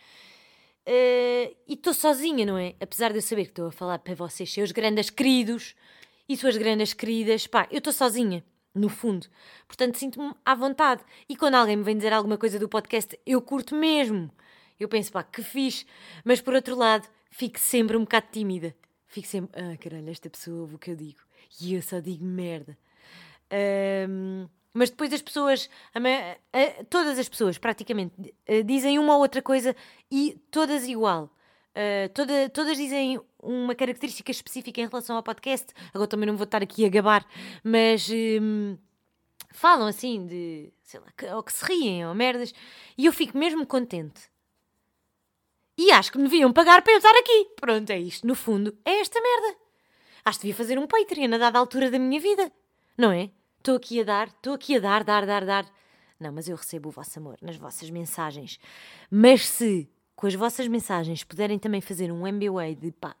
[0.88, 2.74] Uh, e estou sozinha, não é?
[2.80, 5.74] Apesar de eu saber que estou a falar para vocês, seus grandes queridos
[6.26, 8.42] e suas grandes queridas, pá, eu estou sozinha
[8.74, 9.26] no fundo.
[9.66, 11.02] Portanto, sinto-me à vontade.
[11.28, 14.30] E quando alguém me vem dizer alguma coisa do podcast, eu curto mesmo.
[14.78, 15.84] Eu penso, pá, que fixe.
[16.24, 18.74] Mas por outro lado, fico sempre um bocado tímida.
[19.06, 21.20] Fico sempre, ah, caralho, esta pessoa ouve o que eu digo.
[21.60, 22.78] E eu só digo merda.
[24.08, 25.68] Um, Mas depois as pessoas,
[26.88, 29.74] todas as pessoas praticamente, eh, dizem uma ou outra coisa
[30.10, 31.24] e todas igual.
[31.70, 35.72] Uh, toda, todas dizem uma característica específica em relação ao podcast.
[35.92, 37.26] Agora também não vou estar aqui a gabar,
[37.64, 38.76] mas um,
[39.50, 42.52] falam assim de, sei lá, que, ou que se riem ou merdas.
[42.96, 44.30] E eu fico mesmo contente.
[45.76, 47.50] E acho que me deviam pagar para eu estar aqui.
[47.58, 48.26] Pronto, é isto.
[48.26, 49.58] No fundo, é esta merda.
[50.24, 52.52] Acho que devia fazer um Patreon a dada altura da minha vida.
[52.98, 53.30] Não é?
[53.58, 55.66] Estou aqui a dar, estou aqui a dar, dar, dar, dar.
[56.18, 58.60] Não, mas eu recebo o vosso amor nas vossas mensagens.
[59.10, 63.16] Mas se com as vossas mensagens puderem também fazer um MBA de pá,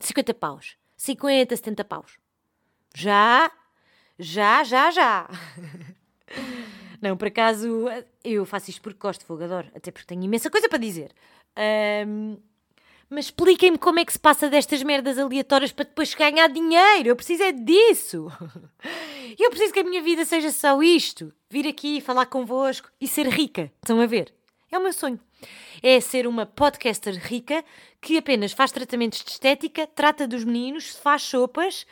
[0.00, 2.18] 50 paus, 50, 70 paus.
[2.94, 3.50] Já,
[4.18, 5.28] já, já, já.
[7.00, 7.86] Não, por acaso,
[8.24, 11.12] eu faço isto porque gosto de adoro, até porque tenho imensa coisa para dizer.
[12.06, 12.36] Um,
[13.10, 17.08] mas expliquem-me como é que se passa destas merdas aleatórias para depois ganhar dinheiro.
[17.08, 18.30] Eu preciso é disso.
[19.38, 21.32] Eu preciso que a minha vida seja só isto.
[21.48, 23.72] Vir aqui, falar convosco e ser rica.
[23.82, 24.34] Estão a ver?
[24.70, 25.18] É o meu sonho.
[25.82, 27.64] É ser uma podcaster rica
[28.00, 31.86] que apenas faz tratamentos de estética, trata dos meninos, faz sopas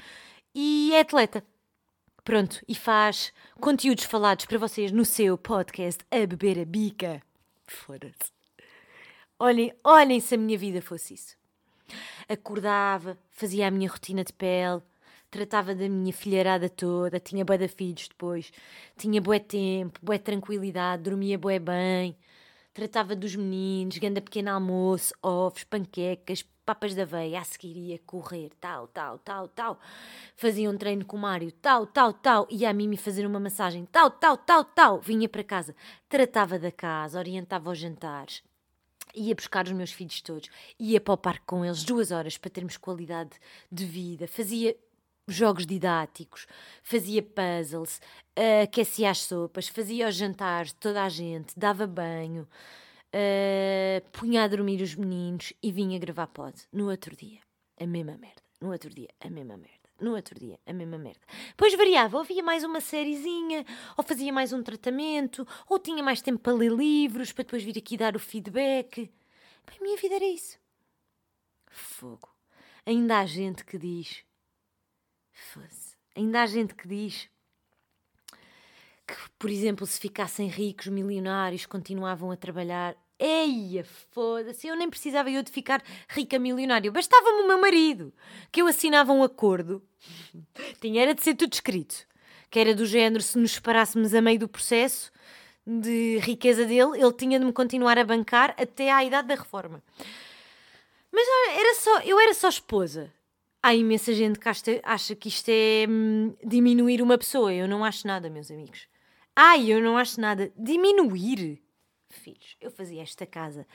[0.55, 1.45] e é atleta.
[2.25, 7.23] Pronto, e faz conteúdos falados para vocês no seu podcast A Beber a Bica.
[7.67, 8.33] Foda-se.
[9.39, 11.37] Olhem, olhem se a minha vida fosse isso.
[12.29, 14.83] Acordava, fazia a minha rotina de pele,
[15.31, 18.51] tratava da minha filharada toda, tinha bué de filhos depois,
[18.97, 22.17] tinha bué tempo, bué tranquilidade, dormia bué bem,
[22.77, 28.51] tratava dos meninos, ganda pequeno almoço, ovos, panquecas, papas da aveia, a seguir ia correr,
[28.61, 29.81] tal, tal, tal, tal.
[30.37, 32.47] Fazia um treino com o Mário, tal, tal, tal.
[32.51, 35.01] Ia a Mimi fazer uma massagem, tal, tal, tal, tal.
[35.01, 35.75] Vinha para casa,
[36.07, 38.43] tratava da casa, orientava os jantares,
[39.15, 42.51] ia buscar os meus filhos todos, ia para o parque com eles duas horas para
[42.51, 43.31] termos qualidade
[43.73, 44.77] de vida, fazia
[45.27, 46.47] jogos didáticos,
[46.83, 48.01] fazia puzzles,
[48.62, 52.49] aquecia as sopas, fazia os jantares de toda a gente, dava banho,
[53.12, 56.55] uh, punha a dormir os meninos e vinha gravar pod.
[56.73, 57.41] No outro dia,
[57.79, 58.43] a mesma merda.
[58.61, 59.77] No outro dia, a mesma merda.
[60.01, 61.21] No outro dia, a mesma merda.
[61.49, 63.65] Depois variava, ou via mais uma sériezinha,
[63.97, 67.79] ou fazia mais um tratamento, ou tinha mais tempo para ler livros, para depois vir
[67.79, 69.11] aqui dar o feedback.
[69.67, 70.59] Bem, a minha vida era isso.
[71.71, 72.29] Fogo.
[72.85, 74.23] Ainda há gente que diz.
[76.14, 77.29] Ainda há gente que diz
[79.07, 82.96] que, por exemplo, se ficassem ricos, milionários, continuavam a trabalhar.
[83.18, 86.90] Eia, foda-se, eu nem precisava eu de ficar rica milionária.
[86.90, 88.12] Bastava-me o meu marido,
[88.51, 89.83] que eu assinava um acordo.
[90.81, 92.07] Tinha era de ser tudo escrito.
[92.51, 95.11] Que era do género, se nos separássemos a meio do processo
[95.66, 99.83] de riqueza dele, ele tinha de me continuar a bancar até à idade da reforma.
[101.11, 101.27] Mas
[101.59, 103.12] era só, eu era só esposa.
[103.67, 107.53] Há imensa gente que acha, acha que isto é hum, diminuir uma pessoa.
[107.53, 108.87] Eu não acho nada, meus amigos.
[109.35, 110.53] Ai, eu não acho nada.
[110.57, 111.61] Diminuir?
[112.09, 113.67] filhos, eu fazia esta casa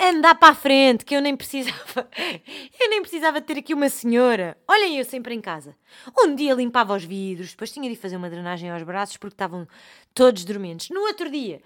[0.00, 2.08] andar para a frente, que eu nem precisava.
[2.80, 4.56] Eu nem precisava ter aqui uma senhora.
[4.66, 5.76] Olhem, eu sempre em casa.
[6.16, 9.68] Um dia limpava os vidros, depois tinha de fazer uma drenagem aos braços porque estavam
[10.14, 10.88] todos dormentes.
[10.88, 11.60] No outro dia,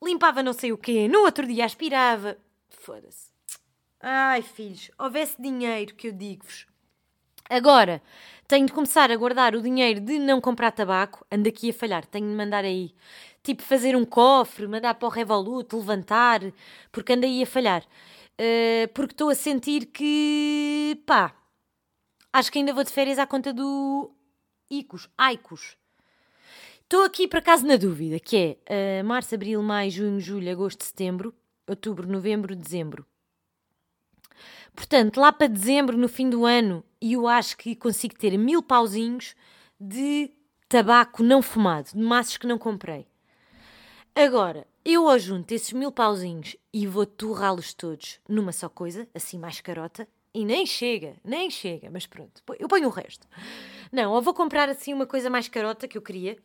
[0.00, 1.08] limpava não sei o quê.
[1.08, 2.36] No outro dia, aspirava.
[2.68, 3.32] Foda-se.
[4.00, 6.67] Ai, filhos, houvesse dinheiro que eu digo-vos.
[7.48, 8.02] Agora,
[8.46, 11.26] tenho de começar a guardar o dinheiro de não comprar tabaco.
[11.30, 12.94] Ando aqui a falhar, tenho de mandar aí
[13.42, 16.40] tipo fazer um cofre, mandar para o Revolut, levantar,
[16.92, 17.82] porque ando aí a falhar.
[18.40, 21.34] Uh, porque estou a sentir que, pá,
[22.32, 24.10] acho que ainda vou de férias à conta do
[24.70, 25.76] ICOS, AICOS.
[26.82, 30.84] Estou aqui por acaso na dúvida, que é uh, março, abril, maio, junho, julho, agosto,
[30.84, 31.34] setembro,
[31.66, 33.04] outubro, novembro, dezembro.
[34.78, 39.34] Portanto, lá para dezembro, no fim do ano, eu acho que consigo ter mil pauzinhos
[39.78, 40.30] de
[40.68, 43.04] tabaco não fumado, de maços que não comprei.
[44.14, 49.36] Agora, eu ao junto esses mil pauzinhos e vou torrá-los todos numa só coisa, assim
[49.36, 53.26] mais carota, e nem chega, nem chega, mas pronto, eu ponho o resto.
[53.90, 56.38] Não, ou vou comprar assim uma coisa mais carota que eu queria.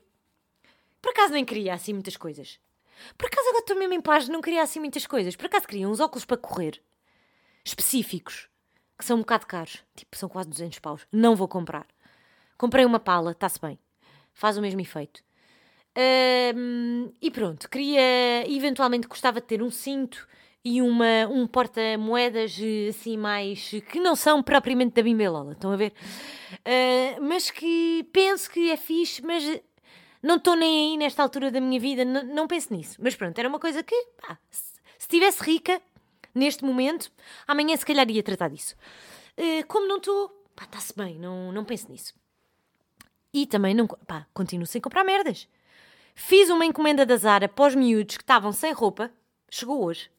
[0.99, 2.59] Por acaso nem queria assim muitas coisas.
[3.15, 5.35] Por acaso agora estou mesmo em paz, não queria assim muitas coisas.
[5.35, 6.81] Por acaso queria uns óculos para correr,
[7.63, 8.49] específicos,
[8.97, 11.07] que são um bocado caros, tipo, são quase 200 paus.
[11.11, 11.87] Não vou comprar.
[12.57, 13.79] Comprei uma pala, está-se bem.
[14.33, 15.23] Faz o mesmo efeito.
[17.21, 20.27] E pronto, queria, eventualmente gostava de ter um cinto
[20.65, 22.57] e uma, um porta-moedas
[22.89, 25.93] assim mais, que não são propriamente da Bimbelola, estão a ver?
[26.59, 29.43] Uh, mas que penso que é fixe, mas
[30.21, 32.97] não estou nem aí nesta altura da minha vida, não penso nisso.
[33.01, 33.95] Mas pronto, era uma coisa que,
[34.25, 35.81] pá, se estivesse rica
[36.33, 37.11] neste momento,
[37.47, 38.75] amanhã se calhar ia tratar disso.
[39.37, 42.13] Uh, como não estou, pá, está-se bem, não, não penso nisso.
[43.33, 45.47] E também não, pá, continuo sem comprar merdas.
[46.15, 49.11] Fiz uma encomenda da Zara para os miúdos que estavam sem roupa.
[49.49, 50.11] Chegou hoje.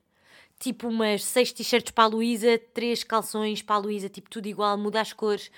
[0.58, 4.78] Tipo umas seis t-shirts para a Luísa, três calções para a Luísa, tipo tudo igual,
[4.78, 5.50] muda as cores,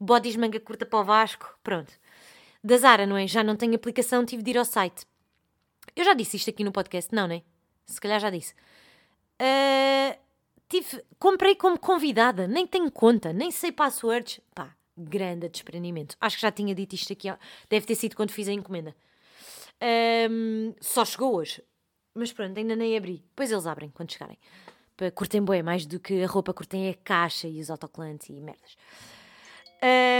[0.00, 1.92] bodies manga curta para o Vasco, pronto.
[2.62, 3.26] Da Zara, não é?
[3.26, 5.06] Já não tenho aplicação, tive de ir ao site.
[5.94, 7.42] Eu já disse isto aqui no podcast, não, né?
[7.86, 8.54] Se calhar já disse.
[9.40, 10.18] Uh,
[10.68, 14.40] tive, comprei como convidada, nem tenho conta, nem sei passwords.
[14.54, 16.16] Pá, grande desprendimento.
[16.20, 17.28] Acho que já tinha dito isto aqui,
[17.68, 18.94] deve ter sido quando fiz a encomenda.
[20.30, 21.62] Um, só chegou hoje.
[22.14, 23.22] Mas pronto, ainda nem abri.
[23.28, 24.38] Depois eles abrem quando chegarem.
[25.14, 28.76] Curtem boé, mais do que a roupa, curtem a caixa e os autocolantes e merdas.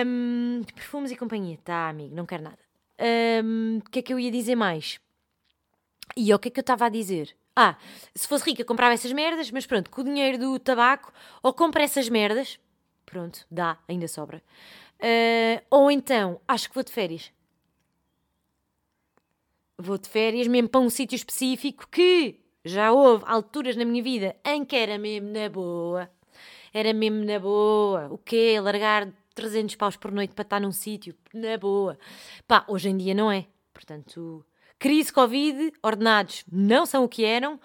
[0.06, 1.58] Um, perfumes e companhia.
[1.64, 2.58] Tá, amigo, não quero nada.
[3.00, 5.00] O um, que é que eu ia dizer mais?
[6.16, 7.36] E o que é que eu estava a dizer?
[7.60, 7.76] Ah,
[8.14, 11.82] se fosse rica comprava essas merdas, mas pronto, com o dinheiro do tabaco, ou compra
[11.82, 12.56] essas merdas,
[13.04, 14.40] pronto, dá, ainda sobra.
[15.00, 17.32] Uh, ou então, acho que vou de férias.
[19.76, 24.36] Vou de férias mesmo para um sítio específico que já houve alturas na minha vida
[24.44, 26.08] em que era mesmo na boa.
[26.72, 28.06] Era mesmo na boa.
[28.08, 28.60] O quê?
[28.60, 31.12] Largar 300 paus por noite para estar num sítio?
[31.34, 31.98] Na boa.
[32.46, 33.46] Pá, hoje em dia não é.
[33.74, 34.46] Portanto,
[34.78, 37.60] crise Covid, ordenados não são o que eram,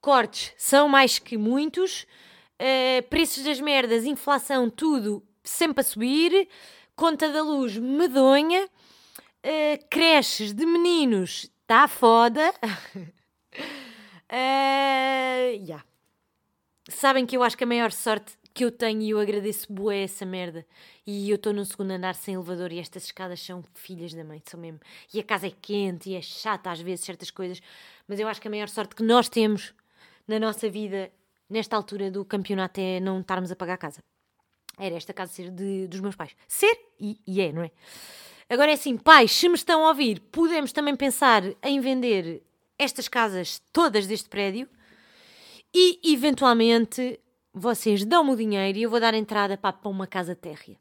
[0.00, 2.06] cortes são mais que muitos,
[2.60, 6.48] uh, preços das merdas, inflação, tudo sempre a subir,
[6.94, 8.64] conta da luz medonha
[9.44, 12.52] uh, creches de meninos está foda.
[12.64, 13.10] uh,
[15.66, 15.84] yeah.
[16.88, 20.04] Sabem que eu acho que a maior sorte que eu tenho e eu agradeço bué
[20.04, 20.64] essa merda.
[21.04, 24.40] E eu estou no segundo andar sem elevador e estas escadas são filhas da mãe,
[24.46, 24.78] são mesmo.
[25.12, 27.60] E a casa é quente e é chata às vezes certas coisas,
[28.06, 29.74] mas eu acho que a maior sorte que nós temos
[30.26, 31.10] na nossa vida
[31.50, 33.98] nesta altura do campeonato é não estarmos a pagar a casa.
[34.78, 36.32] Era esta casa ser de, dos meus pais.
[36.46, 37.70] Ser, e, e é, não é?
[38.48, 42.42] Agora é assim, pais, se me estão a ouvir, podemos também pensar em vender
[42.78, 44.68] estas casas todas deste prédio
[45.74, 47.18] e, eventualmente,
[47.54, 50.76] vocês dão-me o dinheiro e eu vou dar entrada para, para uma casa térrea.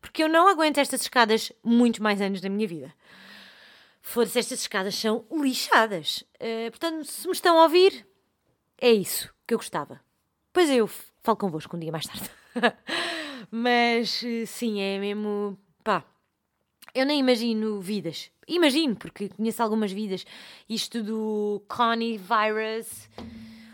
[0.00, 2.94] Porque eu não aguento estas escadas muito mais anos da minha vida.
[4.02, 6.24] Foda-se, estas escadas são lixadas.
[6.36, 8.06] Uh, portanto, se me estão a ouvir,
[8.78, 10.00] é isso que eu gostava.
[10.52, 12.30] Pois eu falo convosco um dia mais tarde.
[13.50, 15.58] Mas eh, sim, é mesmo.
[15.82, 16.04] pá,
[16.94, 18.30] eu nem imagino vidas.
[18.48, 20.24] Imagino, porque conheço algumas vidas.
[20.68, 23.08] Isto do Connie Virus.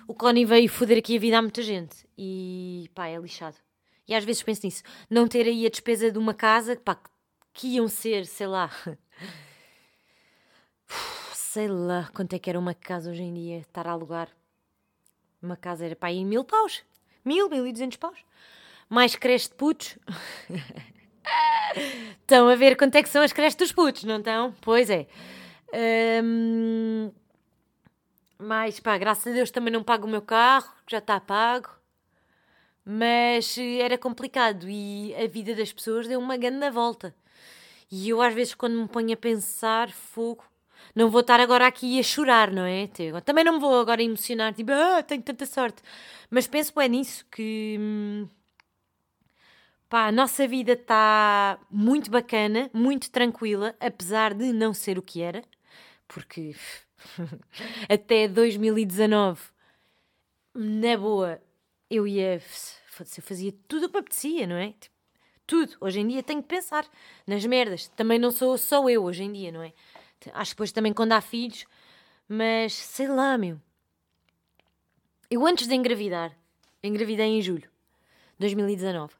[0.08, 2.06] O Connie veio foder aqui a vida a muita gente.
[2.16, 3.56] E pá, é lixado.
[4.06, 4.82] E às vezes penso nisso.
[5.10, 6.98] Não ter aí a despesa de uma casa, pá,
[7.52, 8.70] que iam ser, sei lá.
[11.32, 14.28] Sei lá quanto é que era uma casa hoje em dia, estar a alugar.
[15.40, 16.82] Uma casa era pá, aí mil paus.
[17.24, 18.18] Mil, mil e duzentos paus.
[18.90, 19.96] Mais creche de putos.
[22.20, 24.54] Estão a ver quanto é que são as creches dos putos, não estão?
[24.60, 25.06] Pois é.
[26.22, 27.10] Um,
[28.38, 31.70] mas pá, graças a Deus também não pago o meu carro, já está pago.
[32.85, 37.14] Mas eh, era complicado e a vida das pessoas deu uma grande volta.
[37.90, 40.44] E eu às vezes quando me ponho a pensar, fogo,
[40.94, 42.88] não vou estar agora aqui a chorar, não é?
[43.25, 45.83] Também não me vou agora emocionar, tipo, ah, tenho tanta sorte.
[46.31, 48.29] Mas penso é nisso, que hum,
[49.88, 55.22] Pá, a nossa vida está muito bacana, muito tranquila, apesar de não ser o que
[55.22, 55.44] era,
[56.09, 56.57] porque
[57.88, 59.40] até 2019,
[60.54, 61.40] na boa,
[61.90, 62.34] eu ia.
[62.34, 64.72] Eu fazia tudo o que me apetecia, não é?
[64.72, 64.96] Tipo,
[65.46, 65.76] tudo.
[65.80, 66.86] Hoje em dia tenho que pensar
[67.26, 67.88] nas merdas.
[67.88, 69.72] Também não sou só eu hoje em dia, não é?
[70.32, 71.66] Acho que depois também quando há filhos,
[72.28, 73.60] mas sei lá, meu.
[75.30, 76.36] Eu antes de engravidar,
[76.82, 79.14] engravidei em julho de 2019.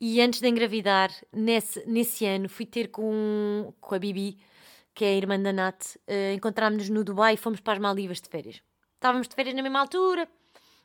[0.00, 4.38] E antes de engravidar, nesse, nesse ano, fui ter com, com a Bibi,
[4.98, 8.20] que é a irmã da Nat, uh, encontrámos-nos no Dubai e fomos para as Maldivas
[8.20, 8.60] de férias.
[8.96, 10.28] Estávamos de férias na mesma altura,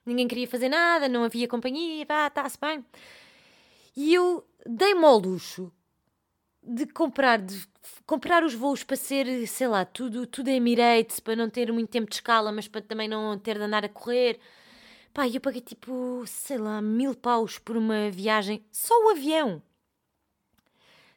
[0.05, 2.85] ninguém queria fazer nada, não havia companhia, pá, está-se bem.
[3.97, 5.71] E eu dei-me ao luxo
[6.61, 7.67] de comprar, de
[8.05, 12.07] comprar os voos para ser, sei lá, tudo, tudo Emirates, para não ter muito tempo
[12.07, 14.39] de escala, mas para também não ter de andar a correr.
[15.11, 19.59] Pá, eu paguei tipo, sei lá, mil paus por uma viagem, só o avião.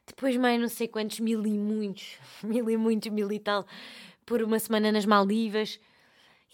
[0.07, 3.67] Depois mais não sei quantos, mil e muitos, mil e muitos, mil e tal,
[4.25, 5.79] por uma semana nas Maldivas.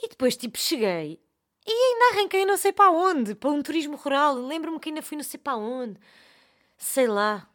[0.01, 1.23] E depois, tipo, cheguei
[1.65, 4.35] e ainda arranquei não sei para onde, para um turismo rural.
[4.35, 5.99] Lembro-me que ainda fui não sei para onde.
[6.77, 7.47] Sei lá.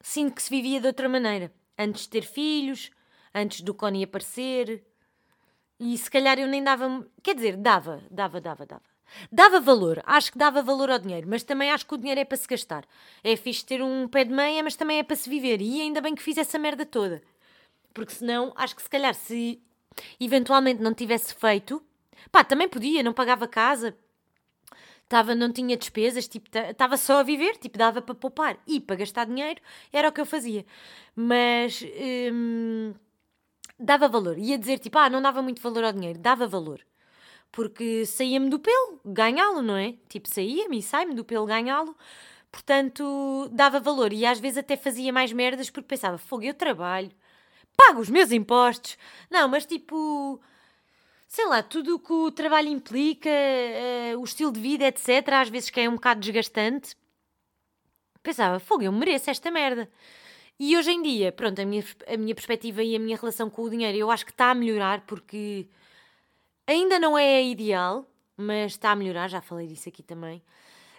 [0.00, 1.52] Sinto que se vivia de outra maneira.
[1.76, 2.90] Antes de ter filhos,
[3.34, 4.84] antes do Connie aparecer,
[5.78, 7.06] e se calhar eu nem dava.
[7.22, 8.89] Quer dizer, dava, dava, dava, dava.
[9.30, 12.24] Dava valor, acho que dava valor ao dinheiro, mas também acho que o dinheiro é
[12.24, 12.84] para se gastar.
[13.22, 15.60] É fixe ter um pé de meia, mas também é para se viver.
[15.60, 17.22] E ainda bem que fiz essa merda toda.
[17.92, 19.60] Porque senão, acho que se calhar, se
[20.18, 21.82] eventualmente não tivesse feito,
[22.30, 23.96] pá, também podia, não pagava casa,
[25.08, 28.96] tava, não tinha despesas, tipo, estava só a viver, tipo, dava para poupar e para
[28.96, 29.60] gastar dinheiro,
[29.92, 30.64] era o que eu fazia.
[31.16, 31.84] Mas
[32.32, 32.94] hum,
[33.78, 34.38] dava valor.
[34.38, 36.80] Ia dizer, tipo, ah, não dava muito valor ao dinheiro, dava valor.
[37.52, 39.94] Porque saía-me do pelo ganhá-lo, não é?
[40.08, 41.96] Tipo, saía-me e sai-me do pelo ganhá-lo.
[42.50, 44.12] Portanto, dava valor.
[44.12, 47.10] E às vezes até fazia mais merdas porque pensava, fogo, eu trabalho,
[47.76, 48.96] pago os meus impostos.
[49.30, 50.40] Não, mas tipo
[51.30, 55.48] sei lá, tudo o que o trabalho implica, uh, o estilo de vida, etc., às
[55.48, 56.96] vezes que é um bocado desgastante,
[58.22, 59.88] pensava, fogo, eu mereço esta merda.
[60.58, 63.62] E hoje em dia, pronto, a minha, a minha perspectiva e a minha relação com
[63.62, 65.68] o dinheiro, eu acho que está a melhorar porque
[66.70, 68.06] ainda não é ideal,
[68.36, 70.42] mas está a melhorar, já falei disso aqui também.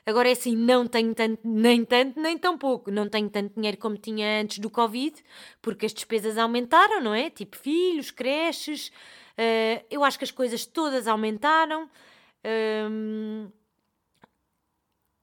[0.05, 2.89] Agora é assim, não tenho tanto, nem tanto, nem tão pouco.
[2.89, 5.15] Não tenho tanto dinheiro como tinha antes do Covid,
[5.61, 7.29] porque as despesas aumentaram, não é?
[7.29, 8.91] Tipo filhos, creches,
[9.41, 11.89] Uh, eu acho que as coisas todas aumentaram.
[12.43, 13.51] Um, ehm,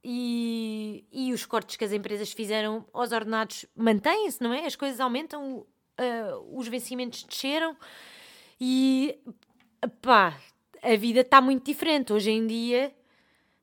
[0.05, 4.65] e, e os cortes que as empresas fizeram aos ordenados mantêm-se, não é?
[4.65, 7.77] As coisas aumentam, uh, os vencimentos desceram
[8.61, 9.19] e
[10.03, 10.39] pá,
[10.83, 12.13] a vida está muito diferente.
[12.13, 12.93] Hoje em dia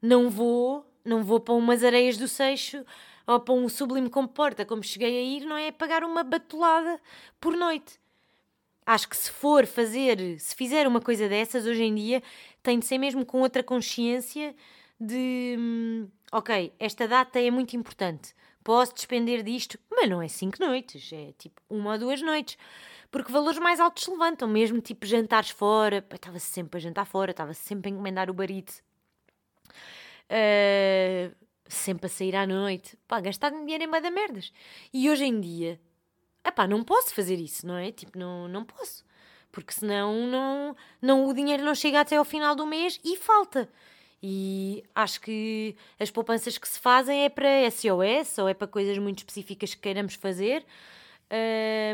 [0.02, 2.86] não vou, não vou para umas areias do Seixo
[3.28, 5.72] ou para um sublime comporta como cheguei a ir, não é?
[5.72, 7.00] Pagar uma batulada
[7.40, 8.00] por noite
[8.86, 12.22] acho que se for fazer, se fizer uma coisa dessas hoje em dia,
[12.62, 14.56] tem de ser mesmo com outra consciência
[15.00, 20.58] de hum, ok, esta data é muito importante, posso despender disto, mas não é cinco
[20.60, 22.58] noites, é tipo uma ou duas noites.
[23.16, 26.06] Porque valores mais altos se levantam, mesmo tipo jantares fora.
[26.14, 28.74] Estava sempre a jantar fora, estava sempre a encomendar o barito.
[30.26, 31.34] Uh,
[31.66, 33.00] sempre a sair à noite.
[33.08, 34.52] Pá, gastar dinheiro em da merdas.
[34.94, 35.80] E hoje em dia,
[36.46, 37.90] epá, não posso fazer isso, não é?
[37.90, 39.06] Tipo, não, não posso.
[39.50, 43.70] Porque senão não, não, o dinheiro não chega até ao final do mês e falta.
[44.22, 48.98] E acho que as poupanças que se fazem é para SOS ou é para coisas
[48.98, 50.66] muito específicas que queiramos fazer.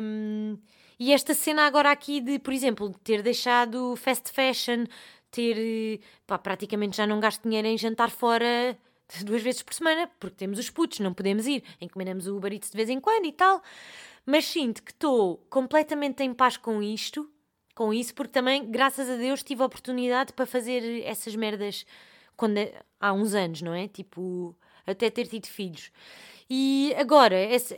[0.02, 0.58] Um,
[1.02, 4.86] e esta cena agora aqui de, por exemplo, ter deixado fast fashion,
[5.30, 8.78] ter pá, praticamente já não gasto dinheiro em jantar fora
[9.26, 12.78] duas vezes por semana, porque temos os putos, não podemos ir, encomendamos o barito de
[12.78, 13.62] vez em quando e tal
[14.26, 17.30] mas sinto que estou completamente em paz com isto,
[17.74, 21.86] com isso, porque também, graças a Deus, tive a oportunidade para fazer essas merdas
[22.36, 22.58] quando,
[23.00, 23.88] há uns anos, não é?
[23.88, 25.92] Tipo, até ter tido filhos.
[26.50, 27.38] E agora,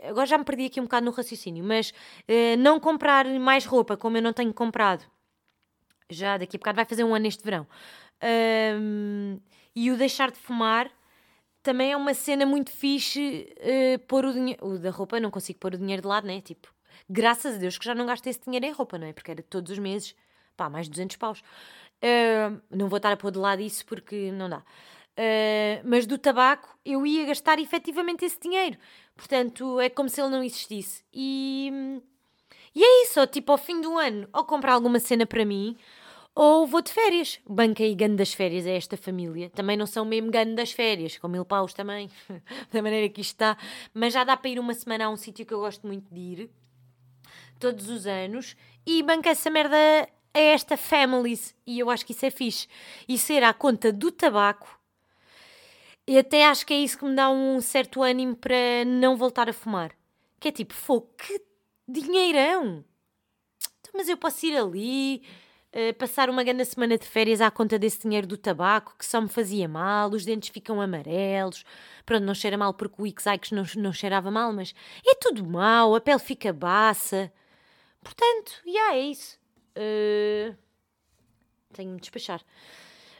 [0.09, 3.95] agora já me perdi aqui um bocado no raciocínio, mas uh, não comprar mais roupa
[3.95, 5.05] como eu não tenho comprado,
[6.09, 7.67] já daqui a bocado vai fazer um ano este verão,
[8.79, 9.39] um,
[9.75, 10.89] e o deixar de fumar
[11.61, 14.65] também é uma cena muito fixe uh, pôr o dinheiro.
[14.65, 16.41] O da roupa, não consigo pôr o dinheiro de lado, né?
[16.41, 16.73] Tipo,
[17.09, 19.13] graças a Deus que já não gasto esse dinheiro em roupa, não é?
[19.13, 20.15] Porque era todos os meses,
[20.57, 21.39] pá, mais de 200 paus.
[22.03, 24.61] Uh, não vou estar a pôr de lado isso porque não dá.
[25.17, 28.77] Uh, mas do tabaco eu ia gastar efetivamente esse dinheiro.
[29.15, 31.03] Portanto, é como se ele não existisse.
[31.13, 31.71] E,
[32.73, 35.77] e é isso, tipo, ao fim do ano, ou comprar alguma cena para mim,
[36.35, 37.39] ou vou de férias.
[37.47, 39.49] Banca e gano das férias é esta família.
[39.51, 42.09] Também não são mesmo gano das férias, com mil paus também,
[42.71, 43.57] da maneira que isto está.
[43.93, 46.19] Mas já dá para ir uma semana a um sítio que eu gosto muito de
[46.19, 46.49] ir,
[47.59, 48.55] todos os anos,
[48.85, 49.77] e banca essa merda
[50.33, 51.55] a esta families.
[51.67, 52.67] E eu acho que isso é fixe.
[53.07, 54.82] E ser à conta do tabaco.
[56.07, 59.49] E até acho que é isso que me dá um certo ânimo para não voltar
[59.49, 59.91] a fumar.
[60.39, 61.41] Que é tipo, fogo, que
[61.87, 62.83] dinheirão!
[63.79, 65.23] Então, mas eu posso ir ali,
[65.75, 69.19] eh, passar uma grande semana de férias à conta desse dinheiro do tabaco que só
[69.19, 71.63] me fazia mal, os dentes ficam amarelos.
[72.05, 74.75] Pronto, não cheira mal porque o Ixaix não, não cheirava mal, mas
[75.05, 77.31] é tudo mal, a pele fica baça.
[78.03, 79.39] Portanto, já yeah, é isso.
[79.75, 80.55] Uh,
[81.73, 82.41] tenho de despachar.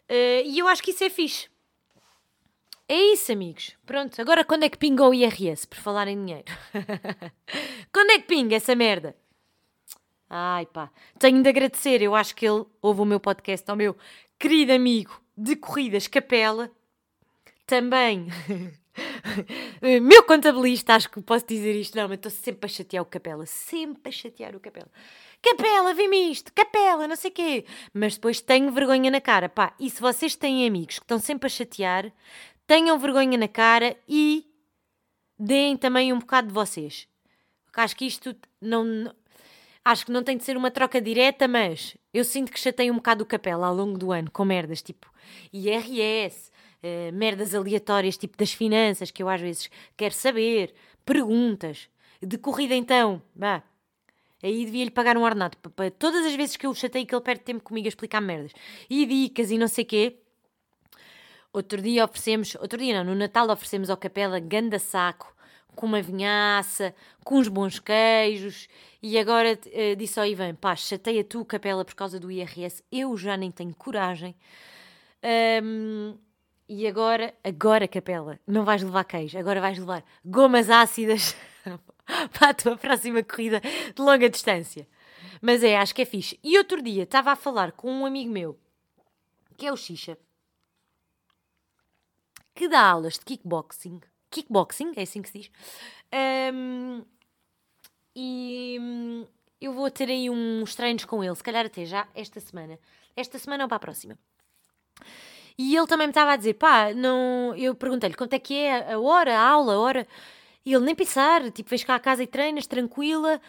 [0.09, 1.49] Uh, e eu acho que isso é fixe.
[2.93, 3.75] É isso, amigos.
[3.87, 6.45] Pronto, agora quando é que pingou o IRS, por falar em dinheiro?
[7.91, 9.15] quando é que pinga essa merda?
[10.29, 13.97] Ai pá, tenho de agradecer, eu acho que ele ouve o meu podcast ao meu
[14.37, 16.71] querido amigo de corridas Capela,
[17.65, 18.27] também
[20.01, 23.45] meu contabilista, acho que posso dizer isto, não, mas estou sempre a chatear o Capela,
[23.47, 24.91] sempre a chatear o Capela.
[25.41, 27.65] Capela, vê-me isto, Capela, não sei quê.
[27.93, 31.47] Mas depois tenho vergonha na cara, pá, e se vocês têm amigos que estão sempre
[31.47, 32.13] a chatear,
[32.67, 34.45] tenham vergonha na cara e
[35.37, 37.07] deem também um bocado de vocês.
[37.65, 39.13] Porque acho que isto não,
[39.85, 42.95] Acho que não tem de ser uma troca direta, mas eu sinto que chatei um
[42.95, 45.11] bocado o capela ao longo do ano com merdas tipo
[45.51, 46.49] IRS,
[46.81, 50.73] eh, merdas aleatórias tipo das finanças que eu às vezes quero saber,
[51.05, 51.89] perguntas.
[52.21, 53.21] De corrida então.
[54.41, 57.13] Aí devia-lhe pagar um ordenado para, para todas as vezes que eu o chatei que
[57.13, 58.53] ele perde tempo comigo a explicar merdas.
[58.89, 60.22] E dicas e não sei quê.
[61.53, 65.35] Outro dia oferecemos, outro dia não, no Natal oferecemos ao Capela ganda saco,
[65.75, 68.67] com uma vinhaça, com uns bons queijos,
[69.03, 73.15] e agora uh, disse ao Ivan, pá, chateia tu, Capela, por causa do IRS, eu
[73.15, 74.35] já nem tenho coragem.
[75.63, 76.17] Um,
[76.67, 81.35] e agora, agora, Capela, não vais levar queijo, agora vais levar gomas ácidas
[82.33, 83.61] para a tua próxima corrida
[83.95, 84.87] de longa distância.
[85.39, 86.39] Mas é, acho que é fixe.
[86.43, 88.57] E outro dia estava a falar com um amigo meu,
[89.55, 90.17] que é o Xixa,
[92.53, 94.01] que dá aulas de kickboxing.
[94.29, 95.51] Kickboxing, é assim que se diz.
[96.53, 97.03] Um,
[98.15, 99.27] e hum,
[99.59, 102.79] eu vou ter aí uns treinos com ele, se calhar até já esta semana.
[103.15, 104.17] Esta semana ou para a próxima.
[105.57, 107.55] E ele também me estava a dizer, pá, não...
[107.55, 110.07] eu perguntei-lhe quanto é que é a hora, a aula, a hora.
[110.65, 113.39] E ele nem pensar, tipo, vens cá a casa e treinas, tranquila.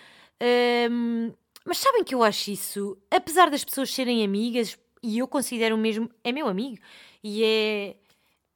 [0.90, 1.32] Um,
[1.64, 6.10] mas sabem que eu acho isso, apesar das pessoas serem amigas, e eu considero mesmo,
[6.22, 6.78] é meu amigo,
[7.22, 7.96] e é,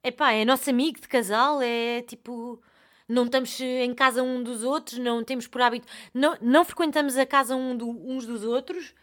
[0.08, 2.60] é pá, é nosso amigo de casal, é tipo,
[3.08, 7.26] não estamos em casa um dos outros, não temos por hábito, não, não frequentamos a
[7.26, 8.94] casa um do, uns dos outros,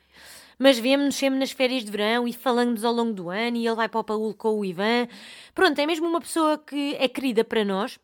[0.57, 3.75] mas vemos-nos sempre nas férias de verão e falamos ao longo do ano e ele
[3.75, 5.07] vai para o Paulo com o Ivan.
[5.53, 7.99] Pronto, é mesmo uma pessoa que é querida para nós.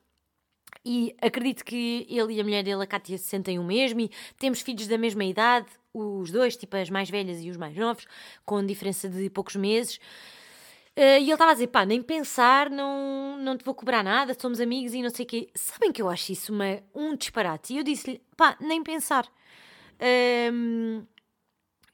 [0.83, 4.11] E acredito que ele e a mulher dele, a Cátia, se sentem o mesmo e
[4.37, 8.05] temos filhos da mesma idade, os dois, tipo as mais velhas e os mais novos,
[8.45, 9.99] com diferença de poucos meses.
[10.97, 14.35] Uh, e ele estava a dizer, pá, nem pensar, não, não te vou cobrar nada,
[14.37, 15.49] somos amigos e não sei o quê.
[15.55, 17.73] Sabem que eu acho isso uma, um disparate?
[17.73, 19.25] E eu disse-lhe, pá, nem pensar.
[20.51, 21.05] Um,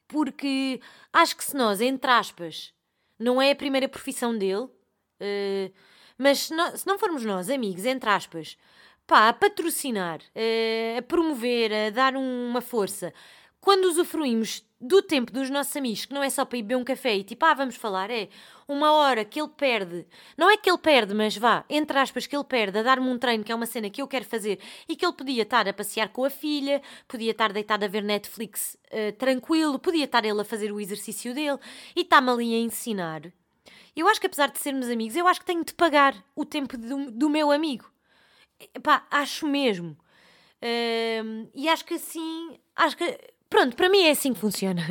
[0.08, 0.82] porque
[1.14, 2.74] acho que se nós, entre aspas,
[3.20, 5.74] não é a primeira profissão dele, uh,
[6.18, 8.58] mas se não, se não, formos nós, amigos, entre aspas,
[9.06, 13.14] pá, a patrocinar, uh, a promover, a dar uma força,
[13.68, 16.86] quando usufruímos do tempo dos nossos amigos, que não é só para ir beber um
[16.86, 18.30] café e tipo, ah, vamos falar, é
[18.65, 20.07] uma hora que ele perde,
[20.38, 23.20] não é que ele perde, mas vá, entre aspas, que ele perde a dar-me um
[23.20, 24.57] treino, que é uma cena que eu quero fazer
[24.88, 28.03] e que ele podia estar a passear com a filha, podia estar deitado a ver
[28.03, 31.59] Netflix uh, tranquilo, podia estar ele a fazer o exercício dele
[31.93, 33.34] e está-me ali a ensinar.
[33.93, 36.78] Eu acho que apesar de sermos amigos, eu acho que tenho de pagar o tempo
[36.78, 37.91] do, do meu amigo.
[38.82, 39.97] Pá, acho mesmo.
[40.61, 44.82] Uh, e acho que assim, acho que Pronto, para mim é assim que funciona.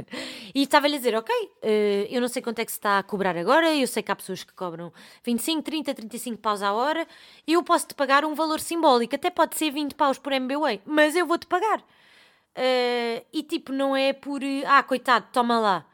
[0.54, 1.68] E estava-lhe a dizer, ok, uh,
[2.08, 4.16] eu não sei quanto é que se está a cobrar agora, eu sei que há
[4.16, 4.90] pessoas que cobram
[5.22, 7.06] 25, 30, 35 paus à hora,
[7.46, 11.14] e eu posso-te pagar um valor simbólico, até pode ser 20 paus por MBWay, mas
[11.14, 11.80] eu vou-te pagar.
[11.80, 15.86] Uh, e tipo, não é por, ah, coitado, toma lá.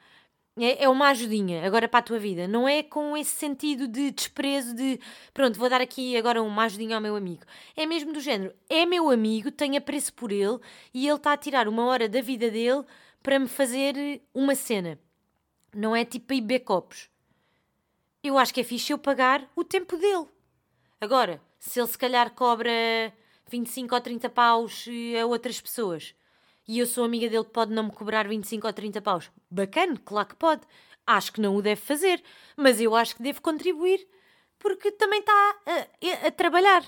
[0.59, 2.47] É, é uma ajudinha agora para a tua vida.
[2.47, 5.01] Não é com esse sentido de desprezo de
[5.33, 7.43] pronto, vou dar aqui agora uma ajudinha ao meu amigo.
[7.75, 10.59] É mesmo do género, é meu amigo, tenho apreço por ele
[10.93, 12.85] e ele está a tirar uma hora da vida dele
[13.23, 14.99] para me fazer uma cena.
[15.75, 17.09] Não é tipo ir beber copos.
[18.23, 20.27] Eu acho que é fixe eu pagar o tempo dele.
[21.01, 22.71] Agora, se ele se calhar cobra
[23.51, 24.87] 25 ou 30 paus
[25.21, 26.15] a outras pessoas
[26.73, 29.31] e eu sou amiga dele, pode não me cobrar 25 ou 30 paus.
[29.51, 30.63] Bacana, claro que pode.
[31.07, 32.25] Acho que não o deve fazer,
[32.57, 34.09] mas eu acho que devo contribuir
[34.59, 36.83] porque também está a, a, trabalhar.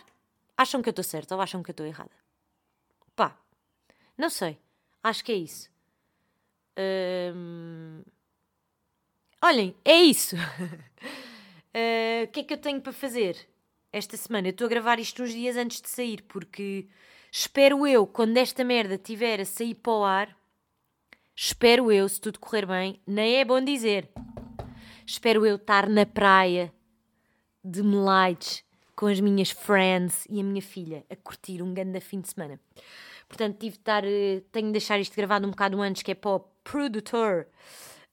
[0.56, 2.10] Acham que eu estou certa ou acham que eu estou errada?
[3.14, 3.36] Pá,
[4.16, 4.58] não sei.
[5.02, 5.68] Acho que é isso.
[9.42, 10.34] Olhem, é isso.
[11.74, 13.36] Eh, o uh, que é que eu tenho para fazer
[13.92, 14.48] esta semana?
[14.48, 16.88] Eu estou a gravar isto uns dias antes de sair porque
[17.36, 20.36] Espero eu, quando esta merda tiver a sair para o ar,
[21.34, 24.08] espero eu, se tudo correr bem, nem é bom dizer.
[25.04, 26.72] Espero eu estar na praia
[27.64, 28.62] de Melites
[28.94, 32.60] com as minhas friends e a minha filha a curtir um grande fim de semana.
[33.26, 36.14] Portanto, tive de estar, eh, tenho de deixar isto gravado um bocado antes, que é
[36.14, 37.48] para o produtor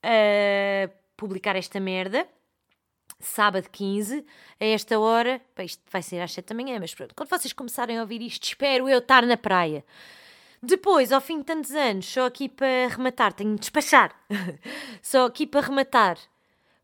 [0.03, 2.27] uh, publicar esta merda
[3.25, 4.25] sábado 15,
[4.59, 7.97] a esta hora, isto vai ser às 7 da manhã, mas pronto, quando vocês começarem
[7.97, 9.85] a ouvir isto, espero eu estar na praia.
[10.61, 14.15] Depois, ao fim de tantos anos, só aqui para rematar, tenho de despachar,
[15.01, 16.17] só aqui para rematar,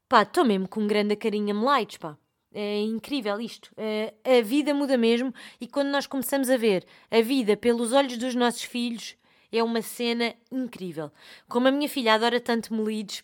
[0.09, 2.17] pá, estou mesmo com um grande carinho a Melites, pá.
[2.53, 3.69] É incrível isto.
[3.77, 5.31] É, a vida muda mesmo
[5.61, 9.15] e quando nós começamos a ver a vida pelos olhos dos nossos filhos,
[9.51, 11.11] é uma cena incrível.
[11.47, 13.23] Como a minha filha adora tanto Melides,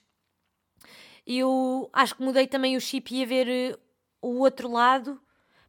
[1.26, 3.78] eu acho que mudei também o chip e a ver eh,
[4.22, 5.20] o outro lado.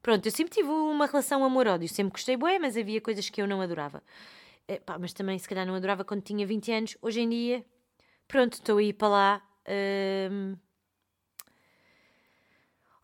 [0.03, 3.47] Pronto, eu sempre tive uma relação amor-ódio, sempre gostei bué, mas havia coisas que eu
[3.47, 4.03] não adorava.
[4.69, 6.97] É, pá, mas também se calhar não adorava quando tinha 20 anos.
[7.03, 7.65] Hoje em dia,
[8.29, 9.43] pronto, estou a ir para lá.
[10.31, 10.57] Hum...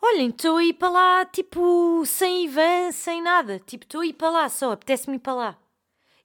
[0.02, 3.58] Olhem, estou a ir para lá, tipo, sem Ivan, sem nada.
[3.60, 5.58] Tipo, estou a ir para lá só, apetece-me ir para lá.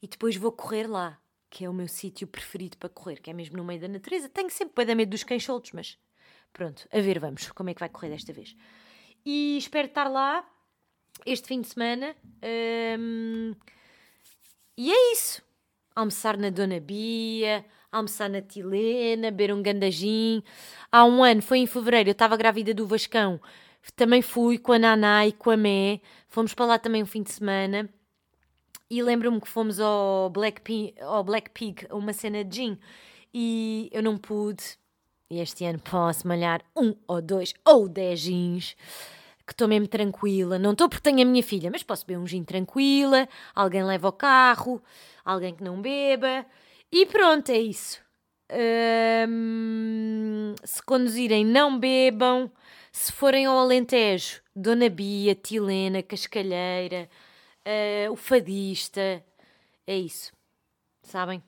[0.01, 1.19] E depois vou correr lá.
[1.49, 4.27] que é o meu sítio preferido para correr, que é mesmo no meio da natureza.
[4.29, 5.97] Tenho sempre para dar medo dos cães soltos, mas
[6.55, 8.55] pronto, a ver, vamos, como é que vai correr desta vez.
[9.25, 10.47] E espero estar lá
[11.25, 12.15] este fim de semana.
[12.97, 13.53] Hum,
[14.77, 15.43] e é isso.
[15.93, 20.41] Almoçar na Dona Bia, almoçar na Tilena, beber um gandajim.
[20.91, 23.39] Há um ano, foi em fevereiro, eu estava grávida do Vascão.
[23.95, 25.99] Também fui com a Naná e com a Mé.
[26.27, 27.89] Fomos para lá também um fim de semana.
[28.89, 32.79] E lembro-me que fomos ao Black, Pig, ao Black Pig, uma cena de gin.
[33.33, 34.63] E eu não pude.
[35.29, 38.75] E este ano posso malhar um ou dois ou dez gins.
[39.45, 40.57] Que estou mesmo tranquila.
[40.59, 43.27] Não estou porque tenho a minha filha, mas posso beber um gin tranquila.
[43.53, 44.81] Alguém leva o carro.
[45.23, 46.45] Alguém que não beba.
[46.91, 47.99] E pronto, é isso.
[50.63, 52.51] se conduzirem, não bebam.
[52.91, 57.09] Se forem ao Alentejo, Dona Bia, Tilena, Cascalheira,
[57.67, 59.21] uh, o Fadista,
[59.85, 60.31] é isso.
[61.03, 61.43] Sabem?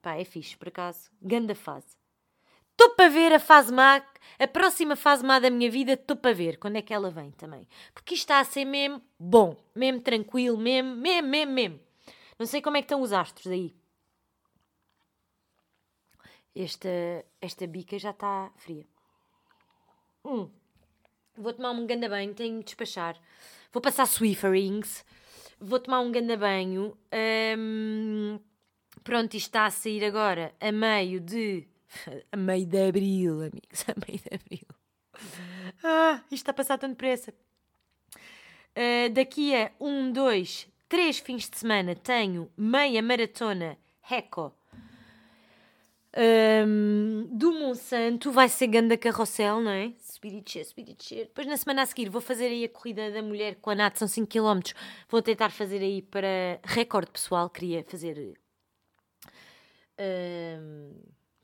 [0.00, 1.10] Pá, é fixe, por acaso.
[1.20, 2.01] Ganda fase.
[2.82, 4.04] Estou para ver a fase má,
[4.40, 7.30] a próxima fase má da minha vida, estou para ver quando é que ela vem
[7.30, 7.68] também.
[7.94, 11.80] Porque isto está a ser mesmo bom, mesmo tranquilo, mesmo, mesmo, mesmo, mesmo.
[12.36, 13.72] Não sei como é que estão os astros aí.
[16.56, 16.88] Esta,
[17.40, 18.84] esta bica já está fria.
[20.24, 20.50] Hum.
[21.36, 23.16] Vou tomar um ganda banho, tenho de despachar.
[23.72, 25.04] Vou passar Swifferings.
[25.60, 26.98] Vou tomar um ganda banho.
[29.04, 31.68] Pronto, isto está a sair agora a meio de.
[32.32, 33.84] a meio de abril, amigos.
[33.88, 34.66] A meio de abril.
[35.84, 37.32] Ah, isto está a passar tão depressa.
[38.74, 44.54] Uh, daqui a um, dois, três fins de semana tenho meia maratona Reco
[46.16, 48.30] um, do Monsanto.
[48.30, 49.92] Vai ser ganda carrossel, não é?
[49.98, 50.96] Subir e descer, subir.
[51.10, 53.96] Depois na semana a seguir vou fazer aí a corrida da mulher com a Nat,
[53.96, 54.60] são 5 km.
[55.08, 57.48] Vou tentar fazer aí para recorde pessoal.
[57.48, 58.38] Queria fazer.
[59.98, 60.92] Um,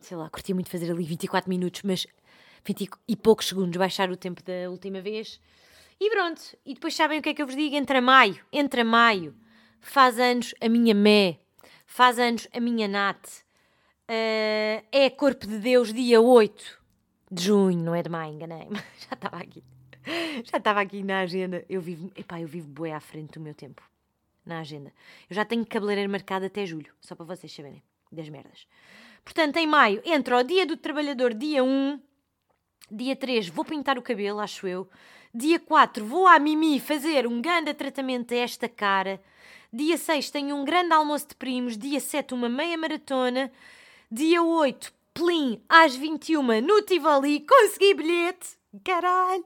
[0.01, 2.07] sei lá, curtia muito fazer ali 24 minutos, mas
[2.65, 5.41] 20 e poucos segundos, baixar o tempo da última vez.
[6.01, 6.41] E pronto.
[6.65, 7.75] E depois sabem o que é que eu vos digo?
[7.75, 9.35] Entra maio, entra maio.
[9.81, 11.39] Faz anos a minha Mé,
[11.87, 13.27] faz anos a minha Nat.
[14.11, 16.79] Uh, é Corpo de Deus, dia 8
[17.31, 18.77] de junho, não é de maio, enganei-me.
[18.99, 19.63] Já estava aqui.
[20.45, 21.65] Já estava aqui na agenda.
[21.69, 23.83] Eu vivo, epá, eu vivo bué à frente do meu tempo.
[24.45, 24.91] Na agenda.
[25.29, 28.67] Eu já tenho cabeleireiro marcado até julho, só para vocês saberem das merdas.
[29.29, 32.01] Portanto, em maio, entra o Dia do Trabalhador, dia 1.
[32.91, 34.89] Dia 3, vou pintar o cabelo, acho eu.
[35.35, 39.21] Dia 4, vou à Mimi fazer um grande tratamento a esta cara.
[39.71, 41.77] Dia 6, tenho um grande almoço de primos.
[41.77, 43.53] Dia 7, uma meia maratona.
[44.11, 48.57] Dia 8, Plim, às 21 no Tivoli, consegui bilhete.
[48.83, 49.45] Caralho!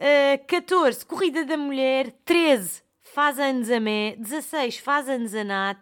[0.00, 2.10] Uh, 14, Corrida da Mulher.
[2.24, 4.16] 13, faz anos a Mé.
[4.18, 5.78] 16, faz anos a Nat.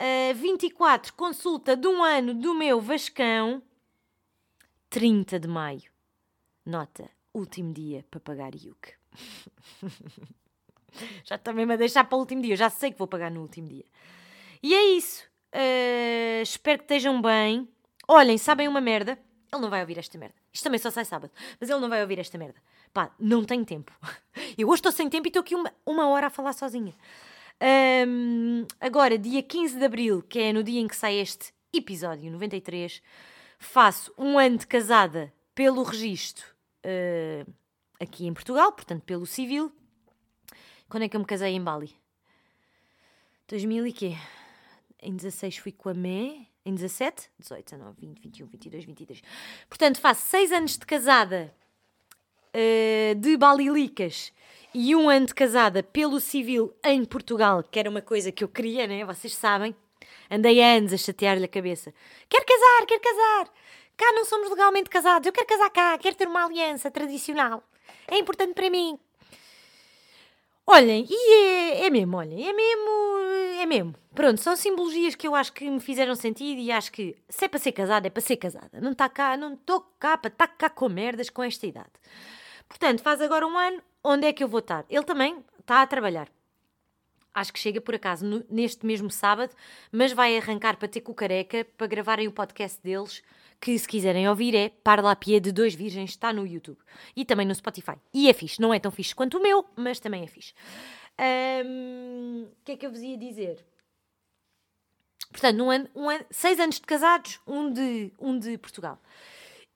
[0.00, 3.62] Uh, 24, consulta de um ano do meu Vascão.
[4.90, 5.90] 30 de maio.
[6.64, 8.92] Nota, último dia para pagar IUC.
[11.24, 12.56] já também me a deixar para o último dia.
[12.56, 13.84] Já sei que vou pagar no último dia.
[14.62, 15.24] E é isso.
[15.54, 17.68] Uh, espero que estejam bem.
[18.06, 19.18] Olhem, sabem uma merda?
[19.52, 20.34] Ele não vai ouvir esta merda.
[20.52, 21.32] Isto também só sai sábado.
[21.58, 22.60] Mas ele não vai ouvir esta merda.
[22.92, 23.92] Pá, não tenho tempo.
[24.58, 26.94] Eu hoje estou sem tempo e estou aqui uma, uma hora a falar sozinha.
[27.62, 32.30] Um, agora, dia 15 de Abril, que é no dia em que sai este episódio,
[32.30, 33.02] 93,
[33.58, 36.44] faço um ano de casada pelo registro
[36.84, 37.52] uh,
[37.98, 39.72] aqui em Portugal, portanto pelo civil.
[40.88, 41.94] Quando é que eu me casei em Bali?
[43.48, 44.16] 2000 e quê?
[45.02, 46.46] Em 16 fui com a Mé.
[46.64, 49.22] Em 17, 18, 19, 20, 21, 22, 23.
[49.68, 51.54] Portanto, faço 6 anos de casada
[52.52, 54.32] uh, de Balilicas
[54.78, 58.48] e um ano de casada pelo civil em Portugal, que era uma coisa que eu
[58.48, 59.06] queria, né?
[59.06, 59.74] Vocês sabem.
[60.30, 61.94] Andei anos a chatear-lhe a cabeça.
[62.28, 63.52] Quero casar, quero casar.
[63.96, 65.26] Cá não somos legalmente casados.
[65.26, 67.64] Eu quero casar cá, quero ter uma aliança tradicional.
[68.06, 68.98] É importante para mim.
[70.66, 72.90] Olhem, e é, é mesmo, olhem, é mesmo,
[73.62, 73.94] é mesmo.
[74.14, 77.48] Pronto, são simbologias que eu acho que me fizeram sentido e acho que se é
[77.48, 78.78] para ser casada, é para ser casada.
[78.78, 81.92] Não está cá, não estou cá para estar cá com merdas com esta idade.
[82.68, 84.84] Portanto, faz agora um ano, onde é que eu vou estar?
[84.88, 86.28] Ele também está a trabalhar.
[87.34, 89.54] Acho que chega por acaso no, neste mesmo sábado,
[89.92, 93.22] mas vai arrancar para ter com o careca para gravarem o podcast deles
[93.60, 96.78] que se quiserem ouvir é Parlapié de Dois Virgens, está no YouTube
[97.14, 97.96] e também no Spotify.
[98.12, 100.54] E é fixe, não é tão fixe quanto o meu, mas também é fixe.
[101.18, 103.64] O um, que é que eu vos ia dizer?
[105.30, 109.00] Portanto, um ano, um ano, seis anos de casados, um de, um de Portugal.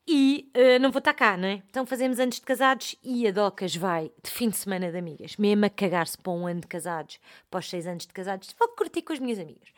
[0.08, 1.62] E uh, não vou estar cá, não é?
[1.68, 5.36] Então fazemos anos de casados e a Docas vai de fim de semana de amigas,
[5.36, 7.18] mesmo a cagar-se para um ano de casados,
[7.50, 9.68] para os seis anos de casados, vou curtir com as minhas amigas.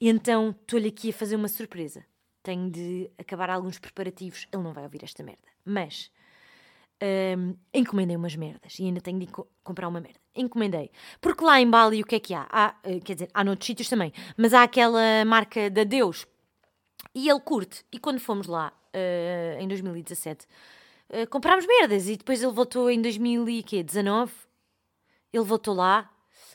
[0.00, 2.04] E então estou-lhe aqui a fazer uma surpresa.
[2.42, 4.46] Tenho de acabar alguns preparativos.
[4.52, 5.48] Ele não vai ouvir esta merda.
[5.64, 6.10] Mas
[7.38, 10.18] um, encomendei umas merdas e ainda tenho de co comprar uma merda.
[10.34, 10.90] Encomendei.
[11.20, 12.46] Porque lá em Bali o que é que há?
[12.50, 16.26] há uh, quer dizer, há noutros sítios também, mas há aquela marca da Deus
[17.14, 17.84] e ele curte.
[17.92, 20.46] E quando fomos lá uh, em 2017,
[21.10, 24.32] uh, comprámos merdas e depois ele voltou em 2019.
[25.32, 26.10] Ele voltou lá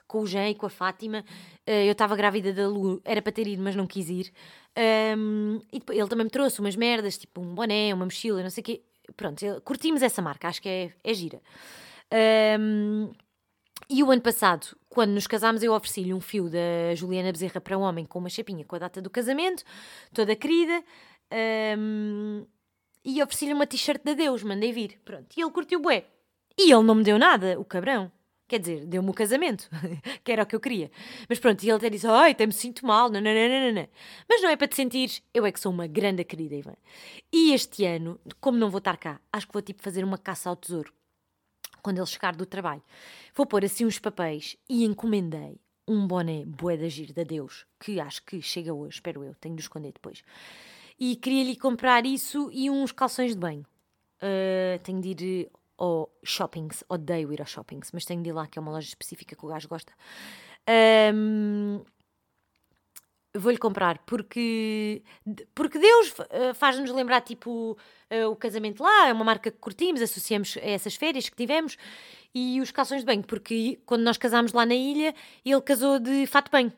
[0.08, 1.24] com o Jean e com a Fátima.
[1.68, 4.34] Uh, eu estava grávida da Lu, era para ter ido, mas não quis ir.
[5.18, 8.50] Um, e depois, ele também me trouxe umas merdas, tipo um boné, uma mochila, não
[8.50, 8.82] sei o quê
[9.16, 11.42] pronto, curtimos essa marca, acho que é, é gira.
[12.60, 13.12] Um,
[13.90, 17.78] e o ano passado, quando nos casámos, eu ofereci-lhe um fio da Juliana Bezerra para
[17.78, 19.64] um homem com uma chapinha com a data do casamento,
[20.14, 20.84] toda querida,
[21.78, 22.46] um,
[23.04, 25.00] e ofereci-lhe uma t-shirt da Deus, mandei vir.
[25.04, 26.06] Pronto, e ele curtiu bué.
[26.58, 28.12] E ele não me deu nada, o cabrão.
[28.48, 29.70] Quer dizer, deu-me o casamento,
[30.26, 30.92] que era o que eu queria.
[31.30, 33.22] Mas pronto, e ele até disse: Ai, até me sinto mal, não,
[34.28, 36.76] Mas não é para te sentir, eu é que sou uma grande querida, Ivan.
[37.32, 40.50] E este ano, como não vou estar cá, acho que vou tipo fazer uma caça
[40.50, 40.94] ao tesouro.
[41.82, 42.84] Quando ele chegar do trabalho,
[43.34, 45.58] vou pôr assim uns papéis e encomendei
[45.88, 49.56] um boné bué da giro da Deus, que acho que chega hoje, espero eu, tenho
[49.56, 50.24] de esconder depois.
[51.04, 53.66] E queria-lhe comprar isso e uns calções de banho.
[54.22, 58.46] Uh, tenho de ir ou shoppings, odeio ir aos shoppings, mas tenho de ir lá,
[58.46, 59.92] que é uma loja específica que o gajo gosta.
[61.16, 61.84] Um,
[63.34, 65.02] Vou-lhe comprar porque,
[65.56, 67.78] porque Deus eh, faz-nos lembrar tipo
[68.10, 71.78] eh, o casamento lá, é uma marca que curtimos, associamos a essas férias que tivemos
[72.36, 76.28] e os calções de banho, porque quando nós casámos lá na ilha, ele casou de
[76.28, 76.74] fato de banho.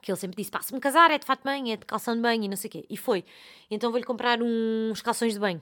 [0.00, 2.14] Que ele sempre disse: pá, se me casar é de fato banho, é de calção
[2.14, 2.86] de banho e não sei o quê.
[2.88, 3.24] E foi.
[3.70, 5.60] Então vou-lhe comprar uns calções de banho.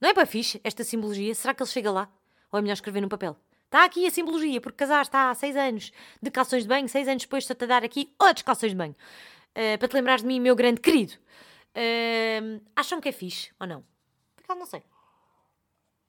[0.00, 1.34] Não é para fixe esta simbologia?
[1.34, 2.08] Será que ele chega lá?
[2.50, 3.36] Ou é melhor escrever num papel?
[3.64, 7.08] Está aqui a simbologia, porque casar está há seis anos de calções de banho, seis
[7.08, 8.94] anos depois estou-te a dar aqui outros calções de banho.
[9.52, 11.14] Uh, para te lembrares de mim, meu grande querido.
[11.74, 13.84] Uh, acham que é fixe ou não?
[14.48, 14.82] Não sei.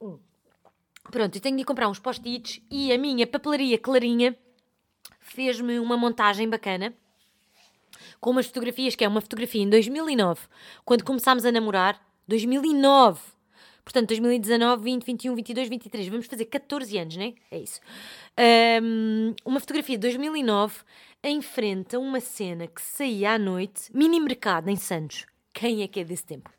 [0.02, 0.20] Hum.
[1.10, 4.38] Pronto, eu tenho de ir comprar uns post-its e a minha papelaria Clarinha
[5.20, 6.94] fez-me uma montagem bacana
[8.24, 10.40] com umas fotografias, que é uma fotografia em 2009,
[10.86, 12.02] quando começámos a namorar.
[12.26, 13.20] 2009!
[13.84, 16.08] Portanto, 2019, 20, 21, 22, 23.
[16.08, 17.34] Vamos fazer 14 anos, não é?
[17.52, 17.82] É isso.
[18.82, 20.74] Um, uma fotografia de 2009
[21.22, 25.26] em frente a uma cena que saía à noite, mini mercado em Santos.
[25.54, 26.50] Quem é que é desse tempo?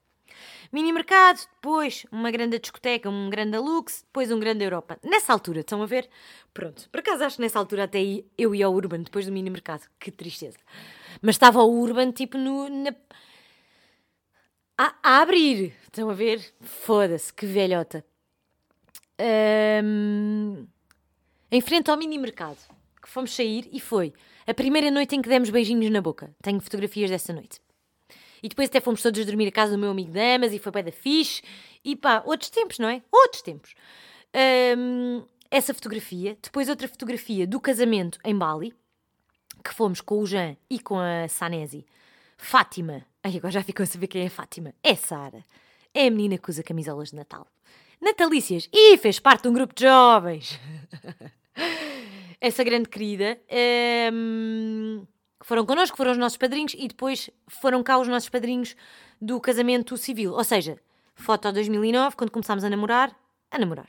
[0.70, 4.98] Mini mercado, depois uma grande discoteca, um grande Lux, depois um grande Europa.
[5.02, 6.10] Nessa altura, estão a ver?
[6.52, 8.00] Pronto, por acaso acho que nessa altura até
[8.36, 9.88] eu ia ao Urban depois do mini mercado.
[9.98, 10.58] Que tristeza.
[11.22, 12.94] Mas estava o Urban tipo no, na,
[14.76, 15.74] a, a abrir.
[15.84, 16.40] Estão a ver?
[16.60, 18.04] Foda-se, que velhota.
[19.84, 20.66] Um,
[21.50, 22.58] em frente ao mini mercado,
[23.00, 24.12] que fomos sair e foi
[24.46, 26.34] a primeira noite em que demos beijinhos na boca.
[26.42, 27.60] Tenho fotografias dessa noite.
[28.42, 30.84] E depois até fomos todos dormir a casa do meu amigo Damas e foi bem
[30.84, 31.42] da fixe.
[31.84, 33.02] E pá, outros tempos, não é?
[33.10, 33.74] Outros tempos.
[34.76, 36.36] Um, essa fotografia.
[36.42, 38.74] Depois outra fotografia do casamento em Bali,
[39.64, 41.86] que fomos com o Jean e com a Sanesi.
[42.36, 43.06] Fátima.
[43.22, 44.74] Ai, agora já ficou a saber quem é Fátima.
[44.82, 45.42] É Sara.
[45.94, 47.46] É a menina que usa camisolas de Natal.
[48.00, 48.68] Natalícias.
[48.70, 50.60] E fez parte de um grupo de jovens.
[52.40, 53.40] Essa grande querida.
[54.12, 55.06] Um,
[55.40, 58.76] foram connosco, foram os nossos padrinhos e depois foram cá os nossos padrinhos
[59.20, 60.32] do casamento civil.
[60.32, 60.78] Ou seja,
[61.14, 63.16] foto 2009, quando começámos a namorar.
[63.50, 63.88] A namorar.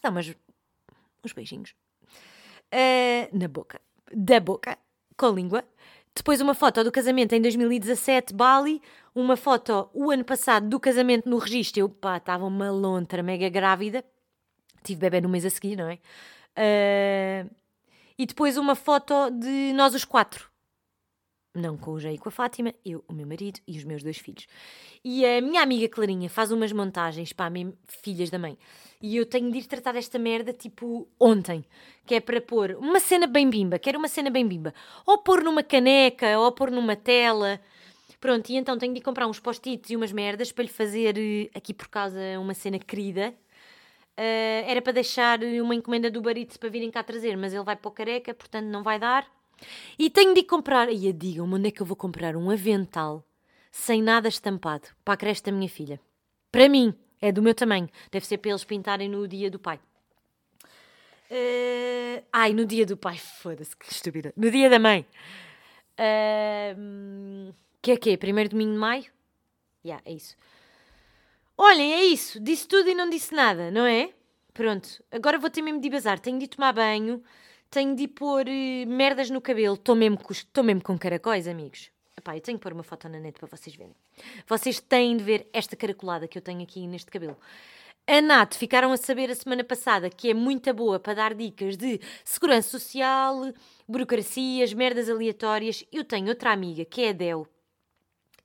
[0.00, 0.32] Dar umas,
[1.24, 1.74] uns beijinhos.
[2.72, 3.80] Uh, na boca.
[4.12, 4.78] Da boca.
[5.16, 5.64] Com a língua.
[6.14, 8.80] Depois uma foto do casamento em 2017, Bali.
[9.14, 11.80] Uma foto o ano passado do casamento no registro.
[11.80, 14.04] Eu, pá, estava uma lontra mega grávida.
[14.82, 15.98] Tive bebê no mês a seguir, não é?
[16.56, 17.50] Uh,
[18.18, 20.53] e depois uma foto de nós os quatro.
[21.54, 24.02] Não com o Jay e com a Fátima, eu, o meu marido e os meus
[24.02, 24.46] dois filhos.
[25.04, 28.58] E a minha amiga Clarinha faz umas montagens para mim, filhas da mãe.
[29.00, 31.64] E eu tenho de ir tratar esta merda tipo ontem.
[32.04, 33.78] Que é para pôr uma cena bem bimba.
[33.78, 34.74] Quero uma cena bem bimba.
[35.06, 37.60] Ou pôr numa caneca, ou pôr numa tela.
[38.20, 41.50] Pronto, e então tenho de comprar uns post-its e umas merdas para lhe fazer eh,
[41.54, 43.32] aqui por causa uma cena querida.
[44.16, 47.76] Uh, era para deixar uma encomenda do Barito para virem cá trazer, mas ele vai
[47.76, 49.26] para o careca, portanto não vai dar.
[49.98, 50.90] E tenho de comprar.
[50.90, 53.24] E digam-me onde é que eu vou comprar um avental
[53.70, 56.00] sem nada estampado para a creche da minha filha.
[56.52, 57.88] Para mim, é do meu tamanho.
[58.10, 59.80] Deve ser para eles pintarem no dia do pai.
[61.30, 62.22] Uh...
[62.32, 64.32] Ai, no dia do pai, foda-se, que estúpida.
[64.36, 65.04] No dia da mãe.
[65.98, 67.52] Uh...
[67.82, 68.16] Que é que é?
[68.16, 69.02] Primeiro domingo de maio?
[69.02, 69.10] Já,
[69.84, 70.36] yeah, é isso.
[71.58, 72.40] Olhem, é isso.
[72.40, 74.12] Disse tudo e não disse nada, não é?
[74.52, 75.02] Pronto.
[75.10, 76.18] Agora vou ter mesmo de bazar.
[76.20, 77.22] Tenho de tomar banho
[77.74, 79.74] tenho de pôr eh, merdas no cabelo.
[79.74, 81.90] Estou mesmo, com- mesmo com caracóis, amigos.
[82.16, 83.94] Epá, eu tenho que pôr uma foto na net para vocês verem.
[84.46, 87.36] Vocês têm de ver esta caracolada que eu tenho aqui neste cabelo.
[88.06, 91.76] A Nath ficaram a saber a semana passada que é muito boa para dar dicas
[91.76, 93.52] de segurança social,
[93.88, 95.84] burocracias, merdas aleatórias.
[95.90, 97.48] Eu tenho outra amiga que é a Del,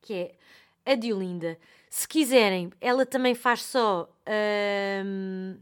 [0.02, 1.58] que é a Diolinda.
[1.90, 4.10] Se quiserem, ela também faz só.
[5.06, 5.58] hum,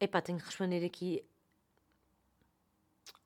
[0.00, 1.22] Epá, tenho que responder aqui.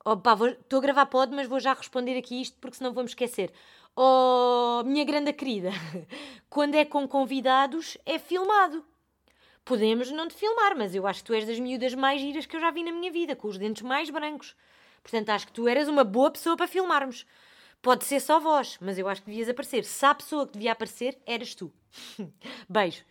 [0.07, 3.51] Opa, estou a gravar pod, mas vou já responder aqui isto porque senão vou-me esquecer.
[3.95, 5.71] Oh, minha grande querida,
[6.47, 8.85] quando é com convidados é filmado.
[9.63, 12.55] Podemos não te filmar, mas eu acho que tu és das miúdas mais giras que
[12.55, 14.55] eu já vi na minha vida, com os dentes mais brancos.
[15.01, 17.25] Portanto, acho que tu eras uma boa pessoa para filmarmos.
[17.81, 19.83] Pode ser só vós, mas eu acho que devias aparecer.
[19.85, 21.73] Se há pessoa que devia aparecer, eras tu.
[22.69, 23.03] Beijo.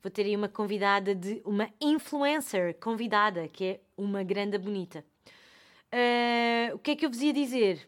[0.00, 5.04] Vou ter aí uma convidada de uma influencer convidada, que é uma grande bonita.
[5.92, 7.86] Ah, o que é que eu vos ia dizer?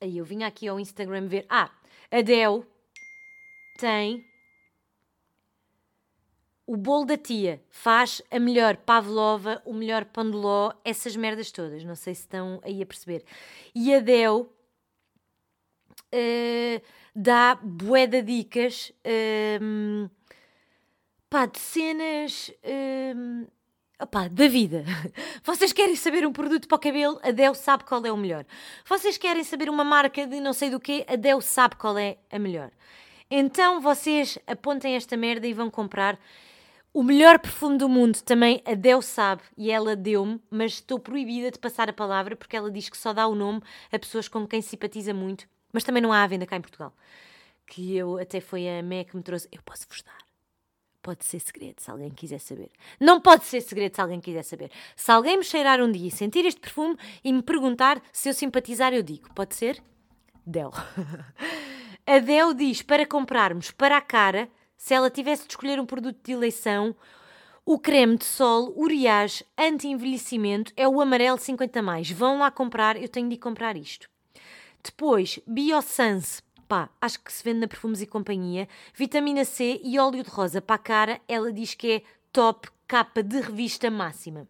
[0.00, 1.46] Aí eu vinha aqui ao Instagram ver.
[1.48, 1.70] Ah,
[2.10, 2.66] a Del
[3.78, 4.24] tem
[6.66, 7.62] o bolo da tia.
[7.70, 11.84] Faz a melhor pavlova, o melhor pão de ló, essas merdas todas.
[11.84, 13.24] Não sei se estão aí a perceber.
[13.74, 14.52] E a Del
[16.12, 16.82] ah,
[17.14, 20.08] dá bué de dicas ahm,
[21.28, 23.46] pá, de cenas ahm,
[24.00, 24.84] opá, da vida.
[25.44, 27.20] Vocês querem saber um produto para o cabelo?
[27.22, 28.44] A Del sabe qual é o melhor.
[28.86, 31.04] Vocês querem saber uma marca de não sei do quê?
[31.08, 32.70] A Del sabe qual é a melhor.
[33.30, 36.18] Então vocês apontem esta merda e vão comprar
[36.92, 38.20] o melhor perfume do mundo.
[38.22, 42.56] Também a Del sabe e ela deu-me, mas estou proibida de passar a palavra porque
[42.56, 45.46] ela diz que só dá o nome a pessoas com quem simpatiza muito.
[45.72, 46.92] Mas também não há à venda cá em Portugal.
[47.66, 49.48] Que eu até foi a Mé que me trouxe.
[49.50, 50.31] Eu posso vos dar.
[51.02, 52.70] Pode ser segredo, se alguém quiser saber.
[53.00, 54.70] Não pode ser segredo se alguém quiser saber.
[54.94, 58.34] Se alguém me cheirar um dia e sentir este perfume e me perguntar se eu
[58.34, 59.28] simpatizar, eu digo.
[59.34, 59.82] Pode ser?
[60.46, 60.70] Del.
[62.06, 66.18] A Del diz para comprarmos para a cara, se ela tivesse de escolher um produto
[66.24, 66.94] de eleição,
[67.64, 72.10] o creme de sol Uriage anti-envelhecimento é o amarelo 50 mais.
[72.10, 74.08] Vão lá comprar, eu tenho de comprar isto.
[74.82, 76.42] Depois, Biosense,
[76.72, 78.66] pá, acho que se vende na Perfumes e Companhia.
[78.94, 82.02] Vitamina C e óleo de rosa para a cara, ela diz que é
[82.32, 84.48] top capa de revista máxima.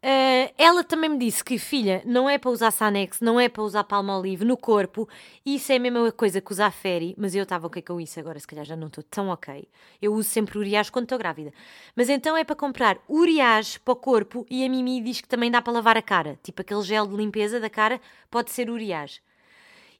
[0.00, 3.64] Ah, ela também me disse que, filha, não é para usar Sanex, não é para
[3.64, 5.08] usar Palmolive no corpo,
[5.44, 8.38] isso é a mesma coisa que usar Fairy, mas eu estava ok com isso, agora
[8.38, 9.68] se calhar já não estou tão ok.
[10.00, 11.52] Eu uso sempre Uriage quando estou grávida.
[11.96, 15.50] Mas então é para comprar Uriage para o corpo e a Mimi diz que também
[15.50, 19.20] dá para lavar a cara, tipo aquele gel de limpeza da cara, pode ser Uriage.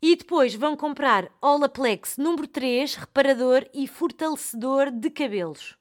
[0.01, 5.77] E depois vão comprar Olaplex número 3, reparador e fortalecedor de cabelos.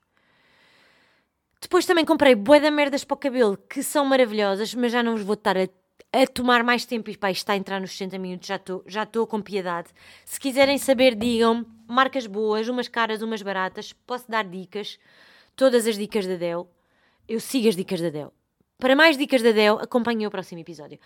[1.59, 5.13] Depois também comprei bué de merdas para o cabelo, que são maravilhosas, mas já não
[5.13, 5.67] vos vou estar a,
[6.13, 9.05] a tomar mais tempo e pá, está a entrar nos 60 minutos, já estou já
[9.27, 9.89] com piedade.
[10.23, 14.99] Se quiserem saber, digam marcas boas, umas caras, umas baratas, posso dar dicas,
[15.55, 16.69] todas as dicas da Del.
[17.27, 18.31] Eu sigo as dicas da Del.
[18.77, 20.99] Para mais dicas da Del, acompanhem o próximo episódio.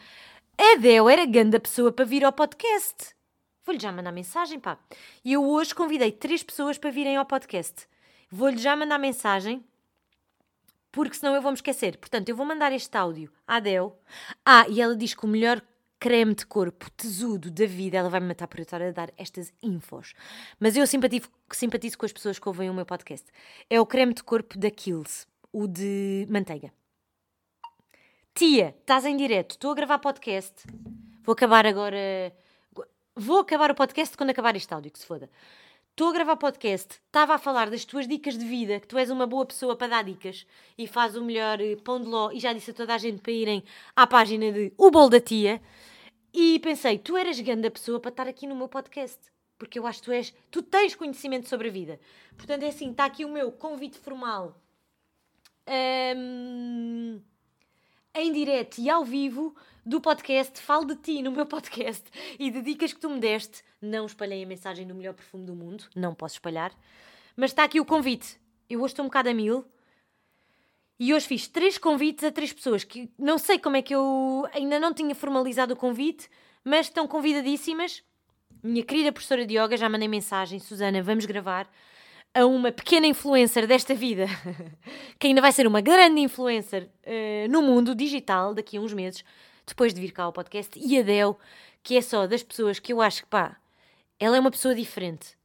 [0.62, 3.16] A Del era grande a pessoa para vir ao podcast.
[3.64, 4.78] Vou-lhe já mandar mensagem, pá.
[5.24, 7.88] E eu hoje convidei três pessoas para virem ao podcast.
[8.30, 9.64] Vou-lhe já mandar mensagem
[10.92, 11.98] porque senão eu vou-me esquecer.
[11.98, 13.94] Portanto, eu vou mandar este áudio à Adele.
[14.46, 15.62] Ah, e ela diz que o melhor
[15.98, 19.14] creme de corpo tesudo da vida, ela vai me matar por eu estar a dar
[19.16, 20.14] estas infos.
[20.60, 23.26] Mas eu simpatizo, simpatizo com as pessoas que ouvem o meu podcast.
[23.70, 26.70] É o creme de corpo da Kills, o de manteiga.
[28.40, 30.64] Tia, estás em direto, estou a gravar podcast.
[31.24, 32.34] Vou acabar agora.
[33.14, 35.30] Vou acabar o podcast quando acabar este áudio, que se foda.
[35.90, 39.10] Estou a gravar podcast, estava a falar das tuas dicas de vida, que tu és
[39.10, 42.40] uma boa pessoa para dar dicas e faz o melhor eh, pão de ló e
[42.40, 43.62] já disse a toda a gente para irem
[43.94, 45.62] à página de O Bolo da Tia
[46.34, 49.20] e pensei, tu eras grande pessoa para estar aqui no meu podcast,
[49.58, 52.00] porque eu acho que tu és, tu tens conhecimento sobre a vida.
[52.38, 54.56] Portanto é assim, está aqui o meu convite formal
[56.16, 57.22] hum,
[58.14, 59.56] em direto e ao vivo
[59.86, 62.04] do podcast Falo de Ti no meu podcast
[62.38, 63.64] e de dicas que tu me deste.
[63.82, 66.72] Não espalhei a mensagem do melhor perfume do mundo, não posso espalhar.
[67.36, 68.40] Mas está aqui o convite.
[68.70, 69.66] Eu hoje estou um bocado a mil.
[71.00, 74.46] E hoje fiz três convites a três pessoas que não sei como é que eu
[74.54, 76.30] ainda não tinha formalizado o convite,
[76.64, 78.04] mas estão convidadíssimas.
[78.62, 81.70] Minha querida professora de yoga, já mandei mensagem, Susana, vamos gravar
[82.34, 84.26] a uma pequena influencer desta vida,
[85.18, 89.24] que ainda vai ser uma grande influencer eh, no mundo digital daqui a uns meses,
[89.66, 91.38] depois de vir cá ao podcast, e a Del,
[91.82, 93.58] que é só das pessoas que eu acho que, pá,
[94.20, 95.38] ela é uma pessoa diferente.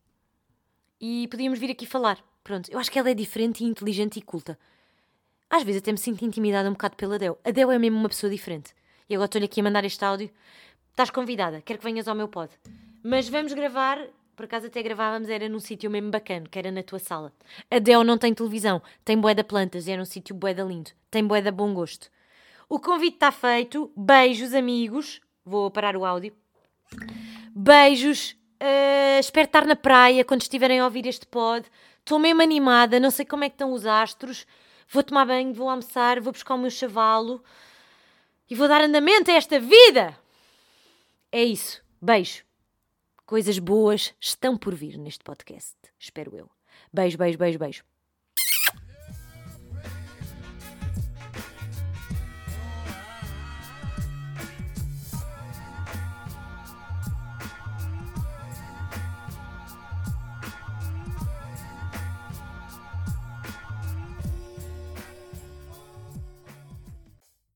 [1.01, 2.19] E podíamos vir aqui falar.
[2.43, 4.59] Pronto, eu acho que ela é diferente e inteligente e culta.
[5.49, 7.39] Às vezes até me sinto intimidada um bocado pela Deu.
[7.45, 8.75] A Deu é mesmo uma pessoa diferente.
[9.09, 10.31] E agora estou-lhe aqui a mandar este áudio.
[10.91, 12.53] Estás convidada, quero que venhas ao meu pod.
[13.03, 13.99] Mas vamos gravar,
[14.35, 17.33] por acaso até gravávamos, era num sítio mesmo bacana, que era na tua sala.
[17.71, 20.91] A Deu não tem televisão, tem bué de plantas, era um sítio bué de lindo,
[21.11, 22.11] tem bué de bom gosto.
[22.69, 26.35] O convite está feito, beijos amigos, vou parar o áudio.
[27.55, 31.67] Beijos, uh, espero estar na praia quando estiverem a ouvir este pod.
[32.01, 34.47] Estou mesmo animada, não sei como é que estão os astros.
[34.89, 37.43] Vou tomar banho, vou almoçar, vou buscar o meu chavalo
[38.51, 40.17] e vou dar andamento a esta vida.
[41.31, 41.83] É isso.
[42.01, 42.45] Beijo.
[43.27, 46.51] Coisas boas estão por vir neste podcast, espero eu.
[46.93, 47.85] Beijo, beijo, beijo, beijo.